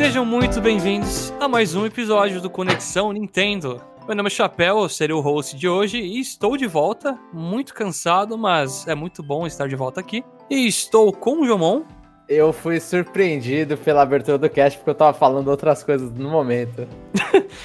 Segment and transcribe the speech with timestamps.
[0.00, 3.82] Sejam muito bem-vindos a mais um episódio do Conexão Nintendo.
[4.06, 7.74] Meu nome é Chapéu, eu serei o host de hoje e estou de volta, muito
[7.74, 10.24] cansado, mas é muito bom estar de volta aqui.
[10.48, 11.82] E estou com o Jomon.
[12.26, 16.88] Eu fui surpreendido pela abertura do cast porque eu tava falando outras coisas no momento.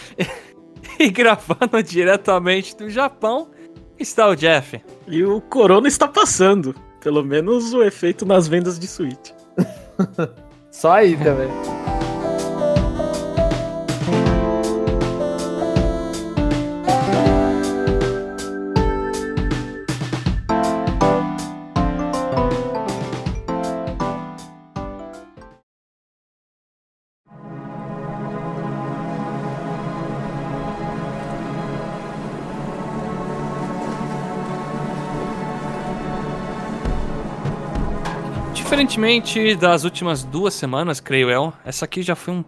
[1.00, 3.50] e gravando diretamente do Japão
[3.98, 4.84] está o Jeff.
[5.08, 6.76] E o Corona está passando.
[7.00, 9.32] Pelo menos o efeito nas vendas de Switch.
[10.70, 11.85] Só aí também.
[38.86, 42.46] Diferentemente das últimas duas semanas, creio eu, essa aqui já foi um,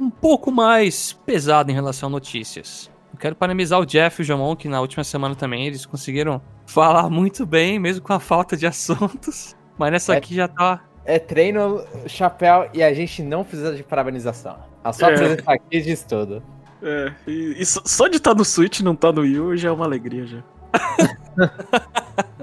[0.00, 2.90] um pouco mais pesada em relação a notícias.
[3.12, 6.42] Eu quero parabenizar o Jeff e o Jamon, que na última semana também eles conseguiram
[6.66, 9.54] falar muito bem, mesmo com a falta de assuntos.
[9.78, 10.82] Mas nessa é, aqui já tá.
[11.04, 14.58] É treino, chapéu e a gente não precisa de parabenização.
[14.82, 15.14] A sua é.
[15.14, 16.42] presença aqui diz tudo.
[16.82, 19.38] É, e, e só de estar tá no Switch e não estar tá no Wii
[19.38, 20.42] U já é uma alegria já.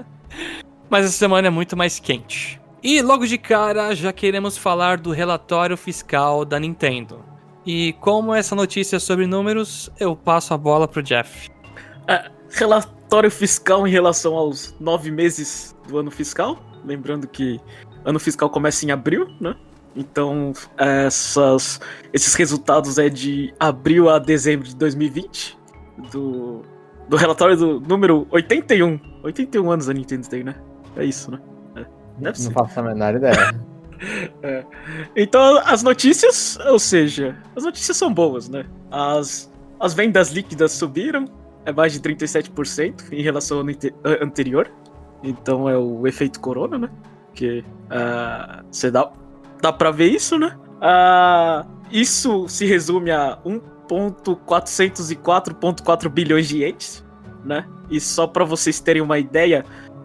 [0.88, 2.63] Mas essa semana é muito mais quente.
[2.84, 7.24] E logo de cara já queremos falar do relatório fiscal da Nintendo.
[7.64, 11.48] E como essa notícia é sobre números, eu passo a bola pro Jeff.
[12.06, 16.62] É, relatório fiscal em relação aos nove meses do ano fiscal.
[16.84, 17.58] Lembrando que
[18.04, 19.56] ano fiscal começa em abril, né?
[19.96, 21.80] Então, essas,
[22.12, 25.56] esses resultados é de abril a dezembro de 2020.
[26.12, 26.60] Do,
[27.08, 29.00] do relatório do número 81.
[29.22, 30.54] 81 anos a Nintendo tem, né?
[30.96, 31.40] É isso, né?
[32.18, 32.52] Deve não ser.
[32.52, 33.54] faço a menor ideia.
[34.42, 34.64] é.
[35.16, 38.66] Então, as notícias, ou seja, as notícias são boas, né?
[38.90, 41.26] As, as vendas líquidas subiram,
[41.64, 43.64] é mais de 37% em relação ao
[44.22, 44.70] anterior.
[45.22, 46.90] Então é o efeito corona, né?
[47.34, 47.64] Que
[48.70, 49.10] você uh, dá,
[49.62, 50.54] dá pra ver isso, né?
[50.76, 57.02] Uh, isso se resume a 1.404.4 bilhões de ienes,
[57.42, 57.66] né?
[57.90, 59.64] E só para vocês terem uma ideia,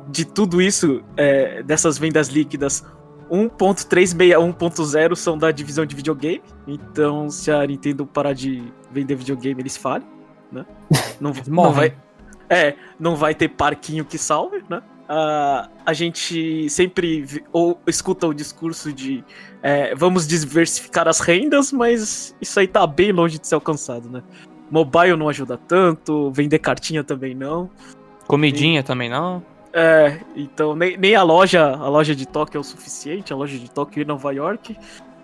[0.09, 2.83] de tudo isso, é, dessas vendas líquidas,
[3.29, 6.41] 1.361.0 são da divisão de videogame.
[6.67, 10.07] Então, se a Nintendo parar de vender videogame, eles falham,
[10.51, 10.65] né?
[11.21, 11.93] Não, não vai.
[12.49, 14.81] É, não vai ter parquinho que salve, né?
[15.09, 19.23] Uh, a gente sempre ou escuta o discurso de
[19.61, 24.23] é, vamos diversificar as rendas, mas isso aí tá bem longe de ser alcançado, né?
[24.71, 27.69] Mobile não ajuda tanto, vender cartinha também não.
[28.27, 28.83] Comidinha e...
[28.83, 29.43] também não.
[29.71, 33.57] É, então nem, nem a loja, a loja de Tóquio é o suficiente, a loja
[33.57, 34.75] de Tóquio e Nova York.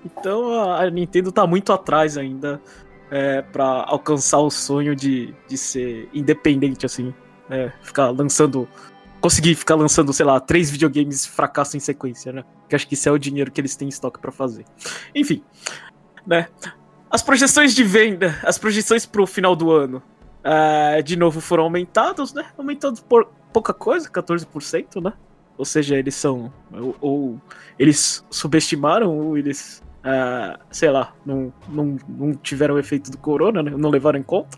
[0.05, 2.61] Então a, a Nintendo tá muito atrás ainda
[3.09, 7.13] é, para alcançar o sonho de, de ser independente, assim.
[7.49, 8.67] É, ficar lançando.
[9.21, 12.43] Conseguir ficar lançando, sei lá, três videogames fracasso em sequência, né?
[12.69, 14.65] Que acho que isso é o dinheiro que eles têm em estoque para fazer.
[15.15, 15.43] Enfim,
[16.27, 16.47] né?
[17.09, 20.03] As projeções de venda, as projeções pro final do ano,
[20.45, 22.45] uh, de novo foram aumentadas, né?
[22.57, 25.13] Aumentando por pouca coisa, 14%, né?
[25.57, 26.51] Ou seja, eles são.
[26.71, 27.41] Ou, ou
[27.79, 29.83] eles subestimaram, ou eles.
[30.05, 33.71] Uh, sei lá, não, não, não tiveram o efeito do corona, né?
[33.75, 34.57] Não levaram em conta.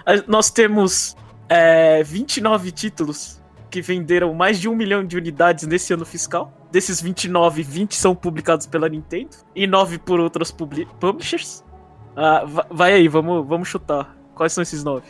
[0.00, 1.14] Uh, nós temos
[1.48, 6.52] é, 29 títulos que venderam mais de um milhão de unidades nesse ano fiscal.
[6.72, 11.64] Desses 29, 20 são publicados pela Nintendo e 9 por outras publishers.
[12.12, 14.16] Uh, vai aí, vamos, vamos chutar.
[14.40, 15.02] Quais são esses 9?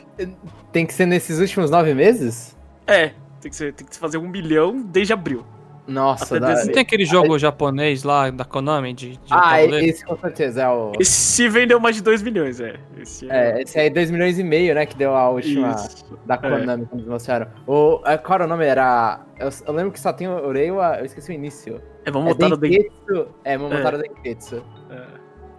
[0.73, 2.57] Tem que ser nesses últimos 9 meses?
[2.85, 5.45] É, tem que, ser, tem que fazer um milhão desde abril.
[5.87, 6.57] Nossa, dá...
[6.57, 9.87] Não tem aquele jogo japonês lá da Konami de, de Ah, tabuleiro?
[9.87, 10.91] esse com certeza é o.
[10.99, 12.75] Esse vendeu mais de 2 milhões, é.
[12.99, 14.85] Esse é, é esse aí 2 milhões e meio, né?
[14.85, 16.05] Que deu a última Isso.
[16.26, 16.38] da é.
[16.38, 16.87] Konami, é.
[16.87, 17.47] quando eles mostraram.
[17.69, 18.67] O, é, qual era o nome?
[18.67, 19.21] Era.
[19.38, 21.81] Eu, eu lembro que só tem o Reiwa, eu esqueci o início.
[22.05, 23.29] É, vamos botar no Denketsu.
[23.44, 24.65] É, vamos botar no Denketsu.
[24.91, 25.06] É.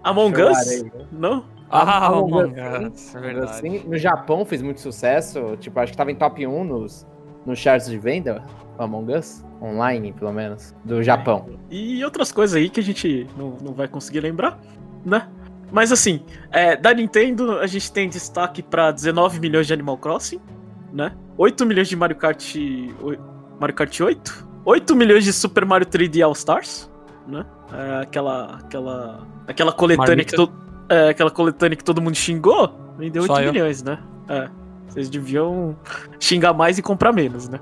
[0.04, 0.84] Among Us?
[1.10, 1.46] Não?
[1.72, 2.54] Ah, Among
[2.92, 3.52] Us, é verdade.
[3.52, 7.08] Assim, no Japão fez muito sucesso, tipo, acho que tava em top 1 nos
[7.46, 8.44] no charts de venda,
[8.78, 11.46] Among Us, online pelo menos, do Japão.
[11.70, 14.60] E outras coisas aí que a gente não, não vai conseguir lembrar,
[15.06, 15.28] né?
[15.72, 20.42] Mas assim, é, da Nintendo a gente tem destaque para 19 milhões de Animal Crossing,
[20.92, 21.16] né?
[21.38, 22.56] 8 milhões de Mario Kart,
[23.60, 26.92] Mario Kart 8, 8 milhões de Super Mario 3D All Stars,
[27.28, 27.46] né?
[27.74, 30.54] É, aquela, aquela, aquela coletânea que todo,
[30.92, 33.98] é, aquela coletânea que todo mundo xingou, vendeu 8 milhões, né?
[34.28, 34.50] É.
[34.88, 35.78] Vocês deviam
[36.20, 37.60] xingar mais e comprar menos, né?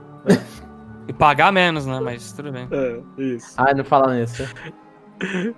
[1.08, 2.00] e pagar menos, né?
[2.00, 2.68] Mas tudo bem.
[2.72, 3.54] É, isso.
[3.56, 4.44] Ah, não fala nisso.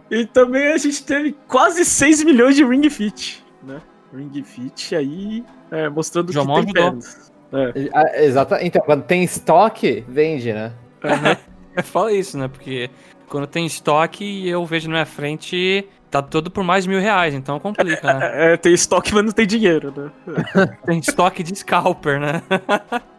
[0.09, 3.79] E também a gente teve quase 6 milhões de Ring Fit, né?
[4.11, 7.31] Ring Fit aí é, mostrando Jomon que tem pernas.
[7.53, 7.89] É.
[7.93, 8.55] Ah, Exato.
[8.59, 10.73] Então, quando tem estoque, vende, né?
[11.83, 12.47] Fala isso, né?
[12.47, 12.89] Porque
[13.29, 17.33] quando tem estoque eu vejo na minha frente, tá tudo por mais de mil reais,
[17.33, 18.53] então complica, né?
[18.53, 20.11] É, tem estoque, mas não tem dinheiro, né?
[20.85, 22.43] Tem estoque de scalper, né?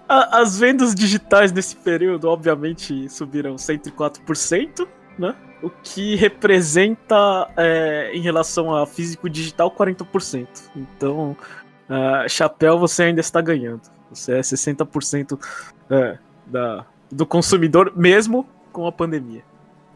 [0.06, 4.86] As vendas digitais nesse período, obviamente, subiram 104%,
[5.18, 5.34] né?
[5.62, 10.46] O que representa, é, em relação a físico digital, 40%.
[10.76, 11.34] Então,
[11.88, 13.82] ah, chapéu você ainda está ganhando.
[14.10, 15.38] Você é 60%
[15.90, 19.42] é, da, do consumidor, mesmo com a pandemia.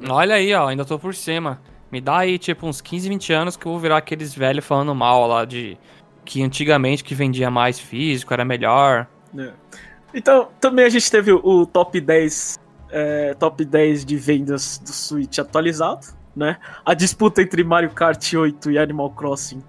[0.08, 1.60] Olha aí, ó, ainda tô por cima.
[1.96, 4.94] Me dá aí, tipo, uns 15, 20 anos que eu vou virar aqueles velhos falando
[4.94, 5.78] mal lá de
[6.26, 9.06] que antigamente que vendia mais físico era melhor.
[9.34, 9.50] É.
[10.12, 12.58] Então, também a gente teve o, top 10
[12.90, 16.06] é, top 10 de vendas do Switch atualizado,
[16.36, 16.58] né?
[16.84, 19.64] A disputa entre Mario Kart 8 e Animal Crossing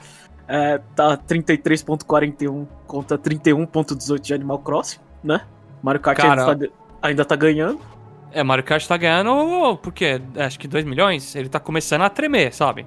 [0.50, 5.46] é, tá 33.41 contra 31.18 de Animal Crossing, né?
[5.82, 7.80] Mario Kart ainda, tá, ainda tá ganhando.
[8.32, 12.54] É, Mario Kart tá ganhando, porque acho que 2 milhões, ele tá começando a tremer,
[12.54, 12.86] sabe?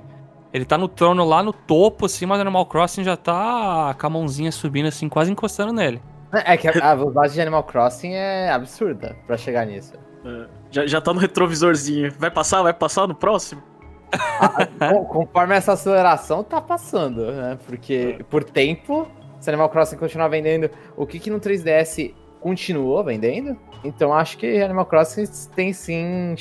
[0.52, 4.06] Ele tá no trono lá no topo, assim, mas o Animal Crossing já tá com
[4.06, 6.02] a mãozinha subindo, assim, quase encostando nele.
[6.32, 9.94] É que a, a velocidade de Animal Crossing é absurda pra chegar nisso.
[10.24, 12.12] É, já, já tá no retrovisorzinho.
[12.18, 12.62] Vai passar?
[12.62, 13.62] Vai passar no próximo?
[14.78, 17.58] Com- Conforme essa aceleração tá passando, né?
[17.66, 19.06] Porque por tempo,
[19.40, 23.56] se Animal Crossing continuar vendendo, o que que no 3DS continuou vendendo?
[23.84, 26.34] Então acho que Animal Crossing tem sim.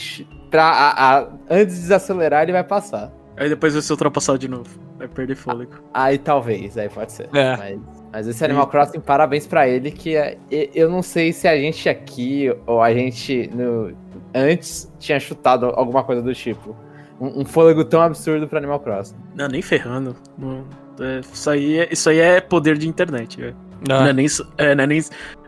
[0.49, 3.11] Pra, a- a- antes de desacelerar, ele vai passar.
[3.37, 4.69] Aí depois vai ser ultrapassado de novo.
[4.97, 5.71] Vai perder fôlego.
[5.93, 7.29] Aí talvez, aí pode ser.
[7.33, 7.55] É.
[7.55, 7.79] Mas,
[8.11, 11.87] mas esse Animal Crossing, parabéns pra ele, que é- eu não sei se a gente
[11.87, 13.95] aqui ou a gente no,
[14.35, 16.75] antes tinha chutado alguma coisa do tipo.
[17.21, 19.15] Um, um fôlego tão absurdo pra Animal Crossing.
[19.35, 20.15] Não, nem ferrando.
[20.37, 20.65] Não-
[20.99, 23.55] é, isso, aí é, isso aí é poder de internet, velho.
[23.87, 25.01] Não, é nem, só- é, não, é nem,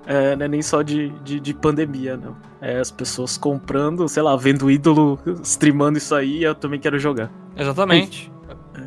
[0.05, 2.35] é, não é nem só de, de, de pandemia, não.
[2.61, 6.97] É as pessoas comprando, sei lá, vendo o ídolo streamando isso aí, eu também quero
[6.99, 7.31] jogar.
[7.57, 8.31] Exatamente.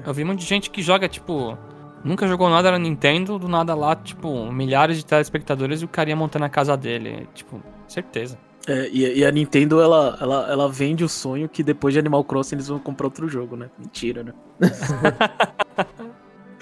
[0.07, 1.57] Eu vi um monte de gente que joga, tipo,
[2.05, 6.17] nunca jogou nada na Nintendo, do nada lá, tipo, milhares de telespectadores e o carinha
[6.17, 7.29] montando a casa dele.
[7.35, 8.39] Tipo, certeza.
[8.67, 12.25] É, e, e a Nintendo, ela, ela, ela vende o sonho que depois de Animal
[12.25, 13.69] Crossing eles vão comprar outro jogo, né?
[13.79, 14.33] Mentira, né?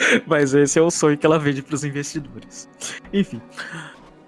[0.26, 2.68] Mas esse é o sonho que ela vende pros investidores.
[3.12, 3.40] Enfim.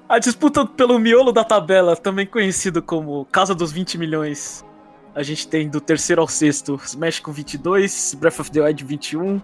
[0.09, 4.65] A disputa pelo miolo da tabela, também conhecido como Casa dos 20 milhões.
[5.15, 9.41] A gente tem do terceiro ao sexto Smash com 22, Breath of the Wild 21,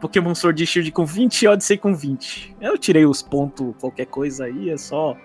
[0.00, 2.56] Pokémon Sword and Shield com 20 e Odyssey com 20.
[2.60, 5.16] Eu tirei os pontos, qualquer coisa aí, é só.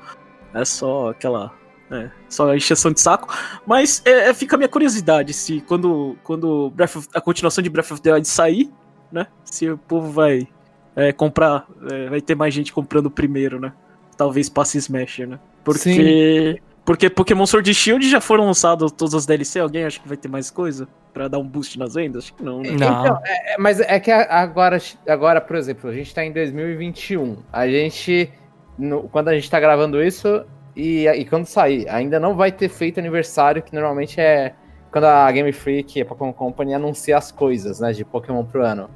[0.53, 1.53] É só aquela.
[1.91, 3.27] É, só encheção de saco.
[3.65, 7.69] Mas é, é, fica a minha curiosidade se quando, quando Breath of- a continuação de
[7.69, 8.71] Breath of the Wild sair,
[9.11, 9.27] né?
[9.43, 10.47] Se o povo vai
[10.95, 13.73] é, comprar, é, vai ter mais gente comprando o primeiro, né?
[14.17, 15.39] Talvez passe Smash, né?
[15.63, 16.61] Porque.
[16.85, 20.17] Porque Pokémon Sword e Shield já foram lançados todas as DLC, alguém acha que vai
[20.17, 20.87] ter mais coisa?
[21.13, 22.23] Pra dar um boost nas vendas?
[22.23, 22.71] Acho que não, né?
[22.71, 23.01] Não.
[23.03, 27.37] Então, é- é- mas é que agora, agora, por exemplo, a gente tá em 2021.
[27.53, 28.31] A gente.
[28.77, 30.43] no- quando a gente tá gravando isso
[30.75, 34.55] e, e quando sair, ainda não vai ter feito aniversário, que normalmente é
[34.91, 38.65] quando a Game Freak e a Pokémon Company anuncia as coisas, né, de Pokémon pro
[38.65, 38.89] ano.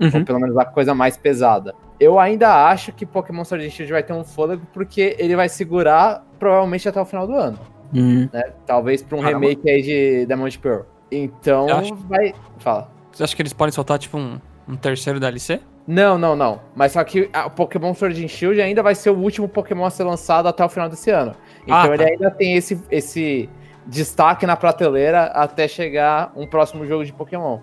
[0.00, 0.10] Uhum.
[0.12, 1.74] Ou pelo menos a coisa mais pesada.
[2.00, 5.48] Eu ainda acho que Pokémon Sword and Shield vai ter um fôlego porque ele vai
[5.48, 7.58] segurar provavelmente até o final do ano,
[7.94, 8.28] Hum.
[8.32, 8.42] né?
[8.66, 9.46] Talvez pra um Caramba.
[9.46, 10.82] remake aí de Diamond Pearl.
[11.12, 12.34] Então acho- vai.
[12.58, 12.90] Fala.
[13.12, 15.60] Você acha que eles podem soltar, tipo, um, um terceiro DLC?
[15.86, 16.60] Não, não, não.
[16.74, 19.90] Mas só que o Pokémon Sword and Shield ainda vai ser o último Pokémon a
[19.90, 21.34] ser lançado até o final desse ano.
[21.62, 22.04] Então Ah, ele tá.
[22.10, 23.48] ainda tem esse, esse
[23.86, 27.58] destaque na prateleira até chegar um próximo jogo de Pokémon.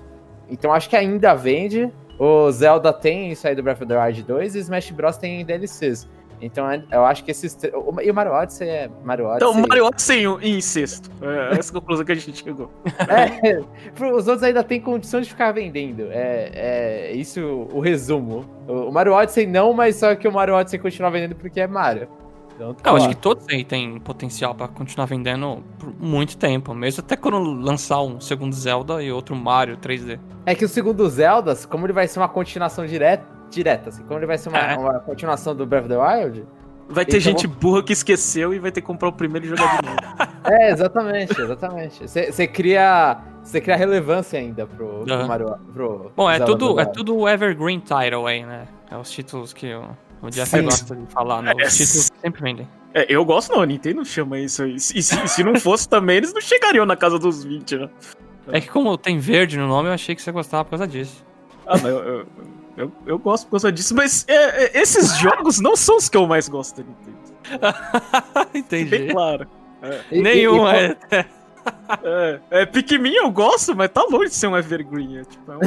[0.49, 1.91] Então acho que ainda vende.
[2.23, 5.43] O Zelda tem isso aí do Breath of the Wild 2 e Smash Bros tem
[5.43, 6.07] DLCs.
[6.39, 7.57] Então é- eu acho que esses.
[7.63, 8.89] E o Mario Odyssey é.
[9.03, 9.49] Mario Odyssey.
[9.49, 11.09] Então, Mario Odyssey em, sexto.
[11.19, 12.69] É essa a conclusão que a gente chegou.
[13.41, 13.59] É,
[14.13, 16.09] os outros ainda tem condição de ficar vendendo.
[16.11, 18.45] É, é isso o resumo.
[18.67, 21.65] O o Mario Odyssey não, mas só que o Mario Odyssey continua vendendo porque é
[21.65, 22.07] Mario.
[22.61, 26.73] Então, tá Eu acho que todos aí têm potencial pra continuar vendendo por muito tempo.
[26.75, 30.19] Mesmo até quando lançar um segundo Zelda e outro Mario 3D.
[30.45, 34.19] É que o segundo Zelda, como ele vai ser uma continuação direta, direta assim, como
[34.19, 34.77] ele vai ser uma, É.
[34.77, 36.45] uma continuação do Breath of the Wild.
[36.87, 39.49] Vai ter Então- gente burra que esqueceu e vai ter que comprar o primeiro e
[39.49, 39.97] jogar de novo.
[40.43, 42.07] É, exatamente, exatamente.
[42.07, 43.15] Você cria.
[43.43, 45.27] Você cria relevância ainda pro, pro Aham.
[45.27, 45.55] Mario.
[45.71, 48.67] Pro Bom, é tudo, é tudo Evergreen Title aí, né?
[48.89, 49.83] É os títulos que o,
[50.21, 50.63] o Jeff Sim.
[50.63, 51.53] gosta de falar, né?
[51.57, 52.67] É, Os títulos que sempre vendem.
[52.93, 54.75] É, eu gosto não, a Nintendo chama isso aí.
[54.75, 57.89] E se, se não fosse também, eles não chegariam na casa dos 20, né?
[58.51, 61.25] É que como tem verde no nome, eu achei que você gostava por causa disso.
[61.65, 62.25] Ah, mas eu, eu,
[62.77, 66.17] eu, eu gosto por causa disso, mas é, é, esses jogos não são os que
[66.17, 67.17] eu mais gosto da Nintendo.
[68.53, 68.89] Entendi.
[68.89, 69.47] Bem claro.
[70.11, 71.25] E- Nenhum e- é.
[72.03, 75.19] É, é Pikmin eu gosto, mas tá longe de ser um Evergreen.
[75.19, 75.59] É, tipo, é um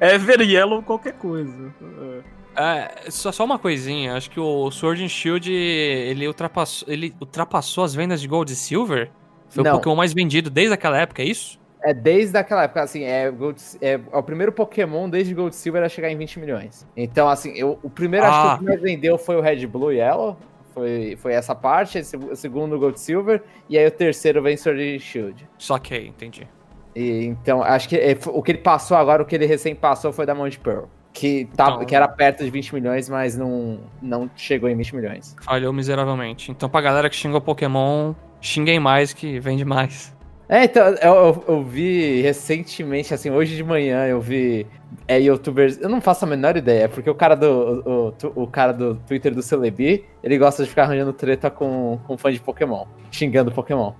[0.00, 1.74] Ever Yellow qualquer coisa.
[1.82, 2.20] É.
[2.56, 7.84] É, só, só uma coisinha, acho que o Sword and Shield ele ultrapassou, ele ultrapassou
[7.84, 9.10] as vendas de Gold e Silver.
[9.48, 9.72] Foi Não.
[9.72, 11.58] o Pokémon mais vendido desde aquela época, é isso?
[11.82, 15.58] É desde aquela época, assim, é, Gold- é, é o primeiro Pokémon desde Gold e
[15.58, 16.86] Silver a chegar em 20 milhões.
[16.96, 18.48] Então, assim, eu, o primeiro acho Ah.
[18.50, 20.36] que o que mais vendeu foi o Red Blue e Yellow.
[20.74, 24.56] Foi, foi essa parte, esse- o segundo Gold e Silver, e aí o terceiro vem
[24.56, 25.48] Sword and Shield.
[25.58, 26.46] Só que aí, entendi.
[26.94, 30.12] E, então, acho que é, o que ele passou agora, o que ele recém passou
[30.12, 30.84] foi da de Pearl.
[31.18, 34.94] Que, tava, Então- que era perto de 20 milhões, mas não, não chegou em 20
[34.94, 35.34] milhões.
[35.42, 36.50] Falhou miseravelmente.
[36.50, 40.14] Então, pra galera que xingou Pokémon, xinguem mais que vende mais.
[40.46, 44.66] É, então, eu, eu- eu vi recentemente, assim, hoje de manhã, eu vi
[45.08, 45.80] é, youtubers.
[45.80, 48.96] Eu não faço a menor ideia, porque o cara do, o, o- o cara do
[49.06, 53.50] Twitter do Celebi, ele gosta de ficar arranjando treta com, com fã de Pokémon, xingando
[53.50, 53.94] Pokémon.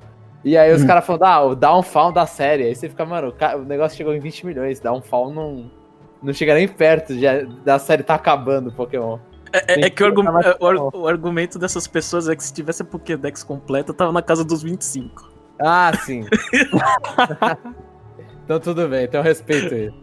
[0.45, 0.87] E aí os Hum.
[0.87, 2.65] caras falando, ah, o downfall da série.
[2.65, 5.71] Aí você fica, mano, o, ca- o negócio chegou em 20 milhões, downfall não,
[6.23, 7.27] não chega nem perto de,
[7.65, 9.19] da série tá acabando Pokémon.
[9.53, 12.37] É, é que o, que argu- botar mais é, o o argumento dessas pessoas é
[12.37, 15.31] que se tivesse a Pokédex completa, tava na casa dos 25.
[15.59, 16.27] Ah, sim.
[18.45, 19.95] então tudo bem, então respeito ele.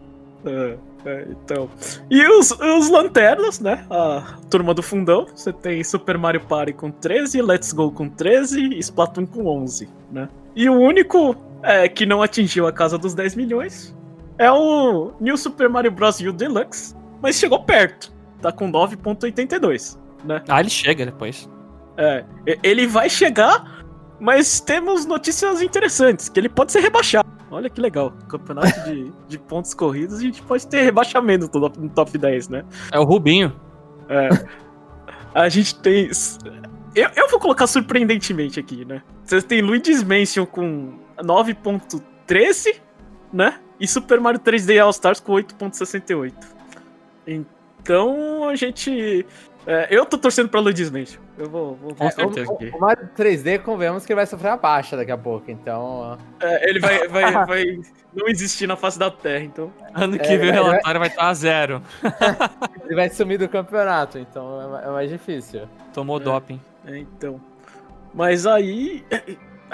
[0.44, 1.70] É, é, então.
[2.10, 3.86] E os, os lanternas, né?
[3.90, 5.26] A turma do fundão.
[5.34, 9.88] Você tem Super Mario Party com 13, Let's Go com 13 e Splatoon com 11,
[10.10, 10.28] né?
[10.56, 13.94] E o único é, que não atingiu a casa dos 10 milhões
[14.38, 16.20] é o New Super Mario Bros.
[16.20, 18.12] U Deluxe, mas chegou perto.
[18.40, 20.42] Tá com 9.82, né?
[20.48, 21.48] Ah, ele chega depois.
[21.96, 22.24] É,
[22.62, 23.84] ele vai chegar,
[24.20, 27.28] mas temos notícias interessantes, que ele pode ser rebaixado.
[27.50, 31.80] Olha que legal, campeonato de, de pontos corridos, a gente pode ter rebaixamento no top,
[31.80, 32.64] no top 10, né?
[32.92, 33.54] É o Rubinho.
[34.08, 34.28] É.
[35.34, 36.10] A gente tem.
[36.94, 39.02] Eu, eu vou colocar surpreendentemente aqui, né?
[39.24, 42.80] Você tem Luigi's Mansion com 9.13,
[43.32, 43.58] né?
[43.80, 46.32] E Super Mario 3D All Stars com 8.68.
[47.26, 49.26] Então a gente.
[49.66, 51.20] é, eu tô torcendo pra Luigi's Mansion.
[51.36, 52.70] Eu vou, vou, vou É, certeza o, aqui.
[52.72, 56.16] o, o Mario 3D, convenhamos que ele vai sofrer a baixa daqui a pouco, então.
[56.40, 57.64] É, ele vai, vai, vai
[58.14, 59.72] não existir na face da Terra, então.
[59.94, 61.82] Ano É, que vem o relatório vai estar a zero.
[62.84, 65.62] Ele vai sumir do campeonato, então é é mais difícil.
[65.92, 66.20] Tomou É.
[66.20, 66.60] doping.
[66.86, 67.40] É, então.
[68.14, 69.04] Mas aí.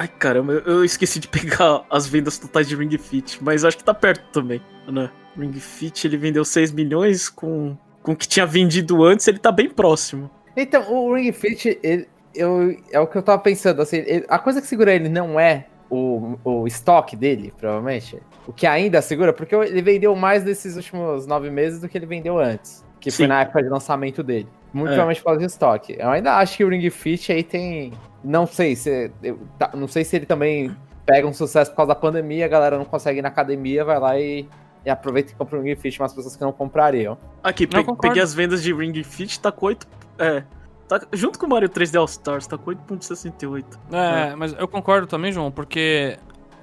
[0.01, 3.85] Ai caramba, eu- esqueci de pegar as vendas totais de Ring Fit, mas acho que
[3.85, 5.11] tá perto também, né?
[5.39, 9.53] Ring Fit ele vendeu 6 milhões com, com o que tinha vendido antes, ele tá
[9.53, 10.31] bem próximo.
[10.57, 14.39] Então, o Ring Fit, ele- eu, é o que eu tava pensando, assim, ele- a
[14.39, 18.19] coisa que segura ele não é o, o estoque dele, provavelmente.
[18.47, 22.07] O que ainda segura, porque ele vendeu mais nesses últimos nove meses do que ele
[22.07, 22.83] vendeu antes.
[23.01, 23.29] Que foi Sim.
[23.29, 24.47] na época de lançamento dele.
[24.73, 24.91] Muito É.
[24.93, 25.97] provavelmente por causa de estoque.
[25.99, 27.93] Eu ainda acho que o Ring Fit aí tem.
[28.23, 29.11] Não sei se.
[29.23, 30.77] eu- tá- não sei se ele também
[31.07, 33.99] pega um sucesso por causa da pandemia, a galera não consegue ir na academia, vai
[33.99, 34.47] lá e,
[34.85, 37.19] e aproveita e compra o Ring Fit, mas pessoas que não comprariam.
[37.43, 39.89] Aqui, Não, pe- peguei as vendas de Ring Fit, tá com 8.
[40.19, 40.45] É.
[40.87, 43.79] Tá, junto com o Mario 3D All Stars, tá com 8.68.
[43.91, 46.17] É, mas eu concordo também, João, porque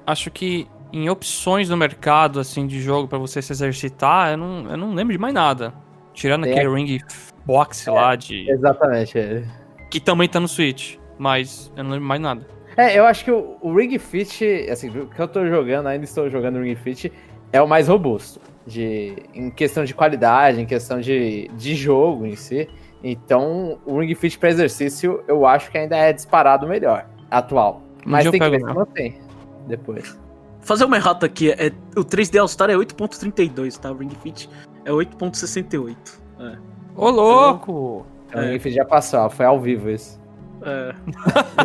[0.05, 4.71] acho que em opções no mercado, assim, de jogo pra você se exercitar, eu não,
[4.71, 5.73] eu não lembro de mais nada.
[6.17, 6.51] Tirando É.
[6.51, 6.99] aquele Ring
[7.45, 9.19] Box lá, de, Exatamente.
[9.19, 9.43] é.
[9.91, 10.97] que também tá no Switch.
[11.15, 12.45] Mas eu não lembro mais nada.
[12.75, 16.03] É, eu acho que o, o Ring Fit, assim, o que eu tô jogando, ainda
[16.03, 17.11] estou jogando o Ring Fit,
[17.53, 18.41] é o mais robusto.
[18.65, 22.67] De, em questão de qualidade, em questão de, de jogo em si.
[23.03, 27.83] Então, o Ring Fit para exercício, eu acho que ainda é disparado melhor, atual.
[28.05, 29.21] Um Mas eu tem que ver se mantém
[29.67, 30.19] depois.
[30.61, 33.91] Fazer uma errata aqui, é, o 3D All Star é 8.32, tá?
[33.91, 34.49] O Ring Fit
[34.87, 35.95] é 8.68.
[36.39, 36.57] É.
[36.95, 37.71] Ô, louco!
[37.71, 38.05] O
[38.37, 38.51] É.
[38.51, 40.19] Ring Fit já passou, foi ao vivo isso.
[40.63, 40.93] É.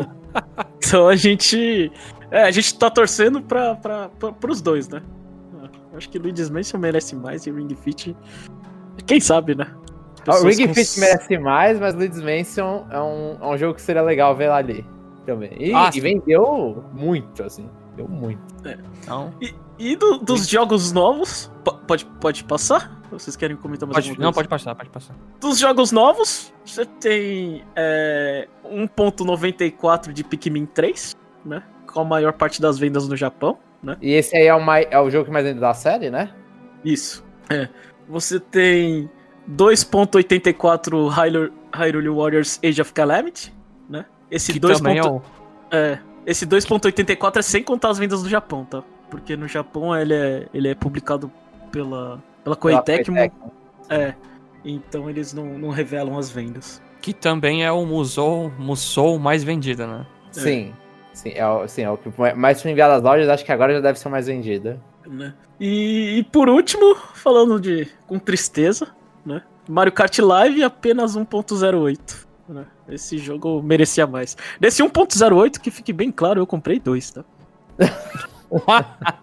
[0.78, 1.90] então a gente.
[2.30, 5.02] É, a gente tá torcendo pra, pra, pra, pros dois, né?
[5.92, 8.16] É, Acho que Luigi's Mansion merece mais e o Ring Fit.
[9.06, 9.66] Quem sabe, né?
[10.26, 13.82] O Ring com- Fit merece mais, mas Luigi's Mansion é um, é um jogo que
[13.82, 14.86] seria legal ver lá ali
[15.26, 15.50] também.
[15.58, 17.68] E, Ah, e vendeu muito, assim.
[17.96, 18.40] Deu muito.
[19.06, 19.52] Não, E,
[19.90, 21.50] e do- dos jogos novos.
[21.64, 23.00] po- Pode, pode passar?
[23.10, 24.48] Vocês querem comentar mais pode, alguma não, coisa?
[24.48, 25.14] pode passar, pode passar.
[25.40, 31.62] Dos jogos novos, você tem é, 1.94 de Pikmin 3, né?
[31.92, 33.96] Com a maior parte das vendas no Japão, né?
[34.00, 36.32] E esse aí é o, mai- é o jogo que mais vende da série, né?
[36.84, 37.22] Isso.
[37.50, 37.68] É.
[38.08, 39.10] Você tem
[39.46, 43.52] 2.84 Hyrule, Hyrule Warriors Age of Calamity,
[43.88, 44.06] né?
[44.30, 44.78] Esse Que 2.
[44.78, 45.74] também é ponto- o...
[45.76, 48.82] é, esse 2.84 é sem contar as vendas do Japão, tá?
[49.12, 51.30] Porque no Japão ele é, ele é publicado
[51.70, 53.14] pela, pela Koei Tecmo.
[53.14, 53.30] Koei
[53.90, 54.14] É.
[54.64, 56.80] Então eles não, não revelam as vendas.
[57.02, 60.06] Que também é o Musou, Musou mais vendida, né?
[60.30, 60.72] Sim.
[61.12, 63.74] Sim, é o, sim, é o que mais foi enviado às lojas, acho que agora
[63.74, 64.80] já deve ser mais vendida.
[65.06, 65.34] né?
[65.60, 68.88] E, e por último, falando de com tristeza,
[69.26, 69.42] né?
[69.68, 72.26] Mario Kart Live apenas 1.08.
[72.48, 72.64] Né?
[72.88, 74.38] Esse jogo merecia mais.
[74.58, 77.22] Nesse 1.08, que fique bem claro, eu comprei dois, tá?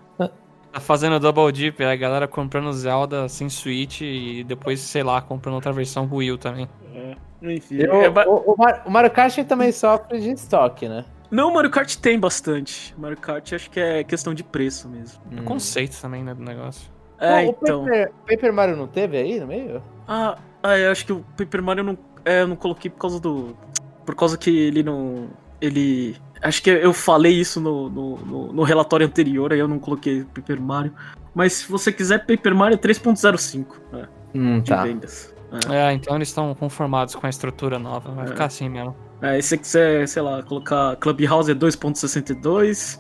[0.72, 5.56] Tá fazendo double dip, a galera comprando Zelda sem Switch e depois, sei lá, comprando
[5.56, 6.70] outra versão Wii U também.
[6.94, 7.78] É, enfim.
[7.78, 11.06] E o, é ba- o, o Mar- o Mario Kart também sofre de estoque, né?
[11.32, 12.94] Não, Mario Kart tem bastante.
[13.00, 15.20] Mario Kart acho que é questão de preço mesmo.
[15.36, 16.88] É conceito também, né, do negócio.
[17.20, 17.84] É, o então.
[17.86, 19.82] Paper, Paper Mario não teve aí no meio?
[20.08, 23.00] Ah, ah, eu acho que o Paper Mario eu não, é, eu não coloquei por
[23.00, 23.58] causa do.
[24.06, 25.30] Por causa que ele não.
[25.60, 26.16] Ele.
[26.42, 30.24] Acho que eu falei isso no, no, no- no relatório anterior, aí eu não coloquei
[30.34, 30.94] Paper Mario.
[31.36, 35.34] Mas se você quiser, Paper Mario é 3.05 né, Hum, de vendas.
[35.70, 35.76] É.
[35.90, 38.12] É, então eles estão conformados com a estrutura nova.
[38.12, 38.28] Vai É.
[38.28, 38.96] ficar assim mesmo.
[39.22, 43.00] É, e se você quiser, sei lá, colocar Clubhouse é 2.62.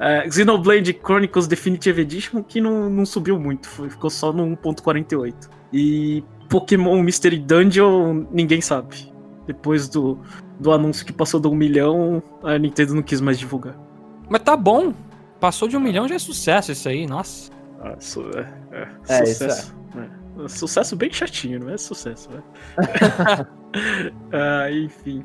[0.00, 5.48] É, Xenoblade Chronicles Definitive Edition, que não, não subiu muito, foi- ficou só no 1.48.
[5.72, 9.12] E Pokémon Mystery Dungeon, ninguém sabe.
[9.46, 10.18] Depois do,
[10.58, 13.76] do anúncio que passou do 1 milhão, a Nintendo não quis mais divulgar.
[14.28, 14.92] Mas tá bom.
[15.38, 17.52] Passou de um milhão já é sucesso isso aí, nossa.
[17.80, 19.74] Ah, su- é, é, É, sucesso.
[19.96, 20.48] É.
[20.48, 22.42] Sucesso bem chatinho, não é sucesso, né?
[24.32, 25.24] ah, enfim.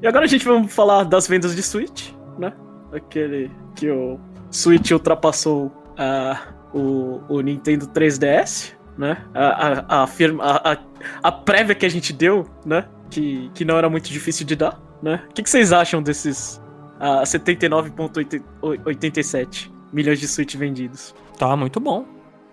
[0.00, 2.52] E agora a gente vai falar das vendas de Switch, né?
[2.92, 4.18] Aquele que o
[4.50, 6.40] Switch ultrapassou ah,
[6.72, 9.18] o, o Nintendo 3DS, né?
[9.34, 10.78] A, a, a, firma, a, a,
[11.22, 12.86] a prévia que a gente deu, né?
[13.10, 15.22] Que, que não era muito difícil de dar, né?
[15.30, 16.60] O que, que vocês acham desses
[17.00, 21.14] ah, 79,87 milhões de Switch vendidos?
[21.38, 22.04] Tá muito bom.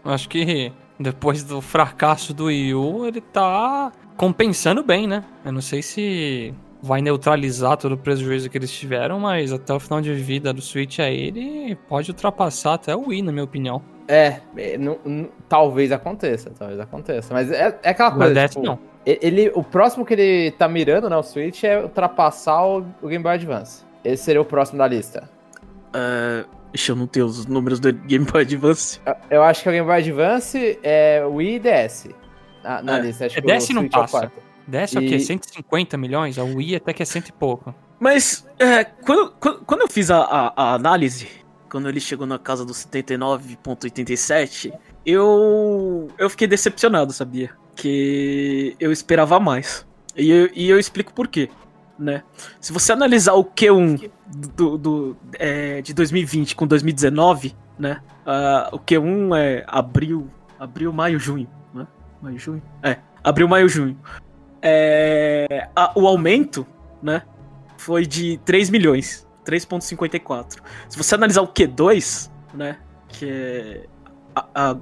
[0.03, 5.23] Eu Acho que depois do fracasso do Wii U, ele tá compensando bem, né?
[5.43, 9.79] Eu não sei se vai neutralizar todo o prejuízo que eles tiveram, mas até o
[9.79, 13.81] final de vida do Switch aí, ele pode ultrapassar até o Wii, na minha opinião.
[14.07, 17.33] É, é, não- não- talvez aconteça, talvez aconteça.
[17.33, 18.47] Mas é, é aquela coisa.
[18.47, 18.79] Tipo, não.
[19.05, 23.07] E- Ele, o próximo que ele tá mirando, né, o Switch, é ultrapassar o, o
[23.07, 23.83] Game Boy Advance.
[24.03, 25.29] Esse seria o próximo da lista.
[25.95, 28.99] Uh, Ixi, eu não tenho os números do Game Boy Advance.
[29.29, 32.09] Eu- acho que o Game Boy Advance é o Wii e DS.
[32.63, 33.25] Na, na É, lista.
[33.27, 34.19] Acho é que DS o não Switch é o passa.
[34.19, 34.39] quarto.
[34.67, 35.15] DS é o quê?
[35.15, 36.37] E- 150 milhões?
[36.39, 37.73] A Wii até que é cento e pouco.
[37.99, 41.27] Mas, é, quando, quando, quando eu fiz a, a- a análise,
[41.69, 44.73] quando ele chegou na casa dos 79,87,
[45.05, 47.51] eu, eu fiquei decepcionado, sabia?
[47.75, 49.85] Que eu esperava mais.
[50.15, 51.49] E eu, e eu explico por quê.
[51.97, 52.23] Né?
[52.59, 54.09] Se você analisar o Q1
[54.55, 58.01] do, do- é, de 2020 com 2019, né?
[58.25, 61.87] ah, o Q1 é abril, abril, maio, junho, né?
[62.21, 62.61] Maio, junho?
[62.83, 63.97] É, abril, maio, junho.
[64.61, 66.65] É, a- o aumento,
[67.01, 67.21] né?
[67.77, 70.57] Foi de 3 milhões, 3.54.
[70.89, 72.77] Se você analisar o Q2, né?
[73.07, 73.85] Que é
[74.35, 74.77] a, a-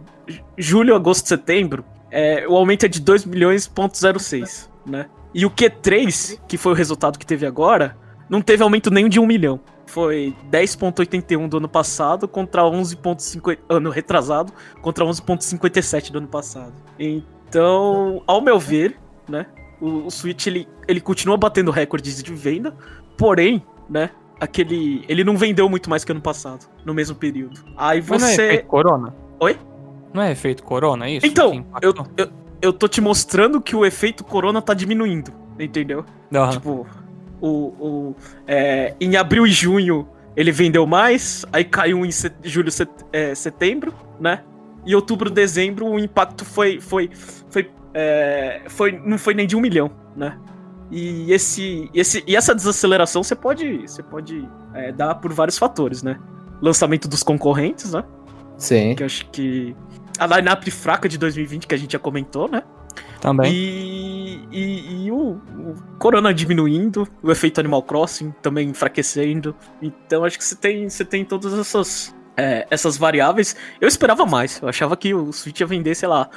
[0.58, 5.08] julho, agosto, setembro, é, o aumento é de 2 milhões, ponto 06, né?
[5.34, 7.98] E o Q3, que foi o resultado que teve agora,
[8.30, 9.60] não teve aumento nenhum de 1 milhão.
[9.88, 16.74] Foi 10.81 do ano passado contra 11.50 ano retrasado contra 11.57 do ano passado.
[17.00, 18.96] Então, ao meu ver,
[19.28, 19.48] né,
[19.82, 22.76] o, o Switch ele, ele continua batendo recordes de venda,
[23.18, 27.60] porém, né, aquele ele não vendeu muito mais que ano passado, no mesmo período.
[27.76, 29.16] Aí Mas não é você efeito Corona?
[29.40, 29.58] Oi?
[30.14, 31.22] Não é efeito Corona, é isso?
[31.22, 32.30] que Então, eu, eu,
[32.62, 36.06] eu tô te mostrando que o efeito corona tá diminuindo, entendeu?
[36.34, 36.52] Aham.
[36.52, 36.88] Tipo,
[37.42, 38.16] o, o,
[38.48, 43.36] é, em abril e junho ele vendeu mais, aí caiu em set- julho, set- é,
[43.36, 44.44] setembro, né?
[44.86, 47.10] E outubro, dezembro o impacto foi, foi,
[47.50, 50.38] foi, é, foi, não foi nem de um milhão, né?
[50.92, 56.04] E esse, esse, e essa desaceleração você pode, você pode é, dar por vários fatores,
[56.04, 56.20] né?
[56.62, 58.04] Lançamento dos concorrentes, né?
[58.58, 58.96] Sim.
[58.96, 59.76] Que eu acho que
[60.18, 62.64] a lineup fraca de 2020 que a gente já comentou, né?
[63.20, 63.52] Também.
[63.52, 69.56] E, e, e o, o Corona diminuindo, o efeito Animal Crossing também enfraquecendo.
[69.82, 73.56] Então acho que você tem, você tem todas essas, é, essas variáveis.
[73.80, 76.30] Eu esperava mais, eu achava que o Switch ia vender, sei lá,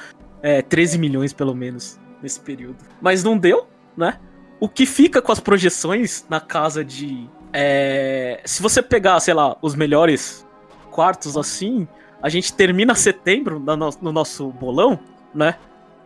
[0.43, 2.79] é, 13 milhões pelo menos nesse período.
[3.01, 4.19] Mas não deu, né?
[4.59, 7.29] O que fica com as projeções na casa de.
[7.53, 10.47] é, se você pegar, sei lá, os melhores
[10.91, 11.87] quartos assim,
[12.22, 14.98] a gente termina setembro no, no- no nosso bolão,
[15.35, 15.57] né?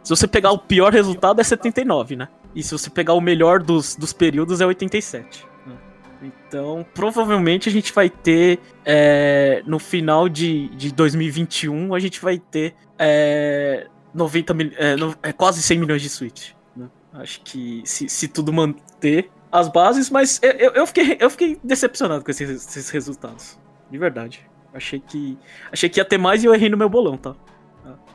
[0.02, 2.28] Se você pegar o pior resultado é 79, né?
[2.54, 5.46] E se você pegar o melhor dos, dos períodos é 87.
[5.66, 5.76] né?
[6.22, 12.38] Então, provavelmente a gente vai ter é, no final de, de 2021 a gente vai
[12.38, 16.52] ter é, 90 mil, é, no, é, quase 100 milhões de Switch.
[16.74, 16.88] Né?
[17.14, 21.58] Acho que se, se tudo manter as bases, mas eu, eu, eu, fiquei, eu fiquei
[21.62, 23.58] decepcionado com esses, esses resultados.
[23.90, 24.48] De verdade.
[24.72, 25.38] Achei que.
[25.72, 27.34] Achei que ia ter mais e eu errei no meu bolão, tá?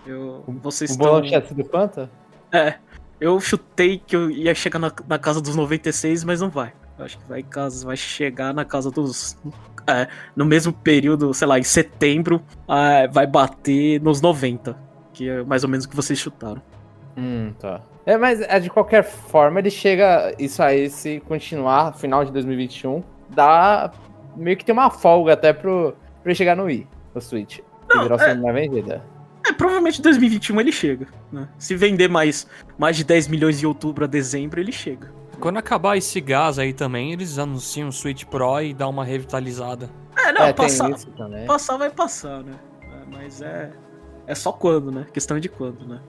[0.05, 2.07] Eu, vocês o bolão tinha sido quanto?
[2.51, 2.75] É.
[3.19, 6.73] Eu chutei que eu ia chegar na, na casa dos 96, mas não vai.
[6.97, 7.43] Eu acho que vai,
[7.83, 9.37] vai chegar na casa dos.
[9.87, 14.75] É, no mesmo período, sei lá, em setembro, é, vai bater nos 90.
[15.13, 16.61] Que é mais ou menos o que vocês chutaram.
[17.17, 17.81] Hum, tá.
[18.05, 20.33] É, mas é, de qualquer forma, ele chega.
[20.37, 23.91] Isso aí, se continuar, final de 2021, dá.
[24.35, 27.59] Meio que tem uma folga até pro, pra ele chegar no Wii, no Switch.
[27.87, 28.53] Não, é...
[28.53, 29.05] vendida.
[29.47, 31.07] É, provavelmente em 2021 ele chega.
[31.31, 31.47] Né?
[31.59, 32.47] Se vender mais,
[32.79, 35.13] mais de 10 milhões de outubro a dezembro, ele chega.
[35.39, 39.87] Quando acabar esse gás aí também, eles anunciam o Switch Pro e dá uma revitalizada.
[40.17, 40.89] É, não, é, passar,
[41.45, 42.55] passar vai passar, né?
[42.81, 43.71] É, mas é.
[44.25, 45.05] É só quando, né?
[45.13, 46.01] Questão de quando, né?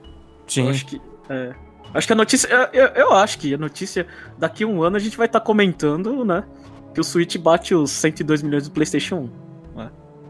[0.47, 0.63] Sim.
[0.63, 0.99] Eu acho que.
[1.29, 1.53] É,
[1.93, 2.47] acho que a notícia.
[2.47, 4.07] Eu, eu, eu, acho que a notícia.
[4.35, 6.43] Daqui a um ano a gente vai estar tá comentando, né?
[6.95, 9.46] Que o Switch bate os 102 milhões do PlayStation 1.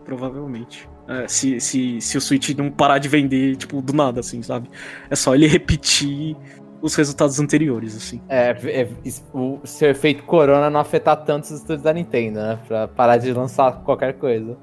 [0.07, 0.89] Provavelmente.
[1.05, 4.69] É, se, se, se o Switch não parar de vender, tipo, do nada, assim, sabe?
[5.09, 6.35] É só ele repetir
[6.81, 8.21] os resultados anteriores, assim.
[8.29, 8.89] É, é
[9.33, 12.57] o seu efeito corona não afetar tanto os estudos da Nintendo, né?
[12.65, 14.57] Pra parar de lançar qualquer coisa.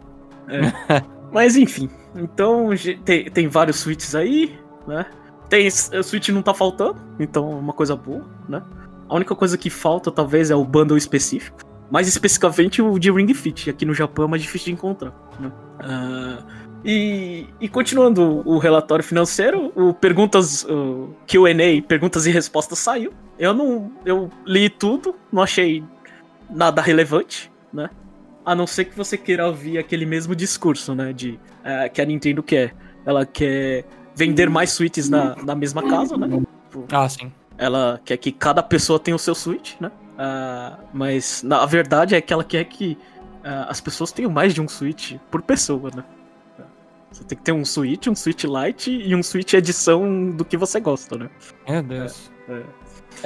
[0.48, 1.02] É.
[1.30, 2.70] Mas enfim, então
[3.04, 5.04] tem, tem vários Switches aí, né?
[5.50, 8.62] Tem, o Switch não tá faltando, então é uma coisa boa, né?
[9.09, 11.59] A única coisa que falta, talvez, é o bundle específico.
[11.94, 15.12] Mais especificamente o de Ring Fit, aqui no Japão é mais difícil de encontrar.
[15.38, 15.52] Né?
[15.78, 16.44] Uh,
[16.85, 23.12] e, e, continuando o relatório financeiro, o perguntas o Q&A, perguntas e respostas saiu.
[23.38, 25.85] Eu não, eu li tudo, não achei
[26.50, 27.88] nada relevante, né?
[28.44, 31.12] A não ser que você queira ouvir aquele mesmo discurso, né?
[31.12, 32.74] De uh, que a Nintendo quer.
[33.07, 33.85] Ela quer
[34.16, 36.42] vender mais suítes na, na mesma casa, né?
[36.90, 37.30] Ah, sim.
[37.57, 39.92] Ela quer que cada pessoa tenha o seu suíte, né?
[40.14, 42.96] Uh, mas na verdade é que ela quer que
[43.40, 46.05] uh, as pessoas tenham mais de um Switch por pessoa, né?
[47.11, 50.57] Você tem que ter um Switch, um Switch Lite e um Switch edição do que
[50.57, 51.31] você gosta, né?
[51.68, 52.31] Meu Deus.
[52.48, 52.64] É, é.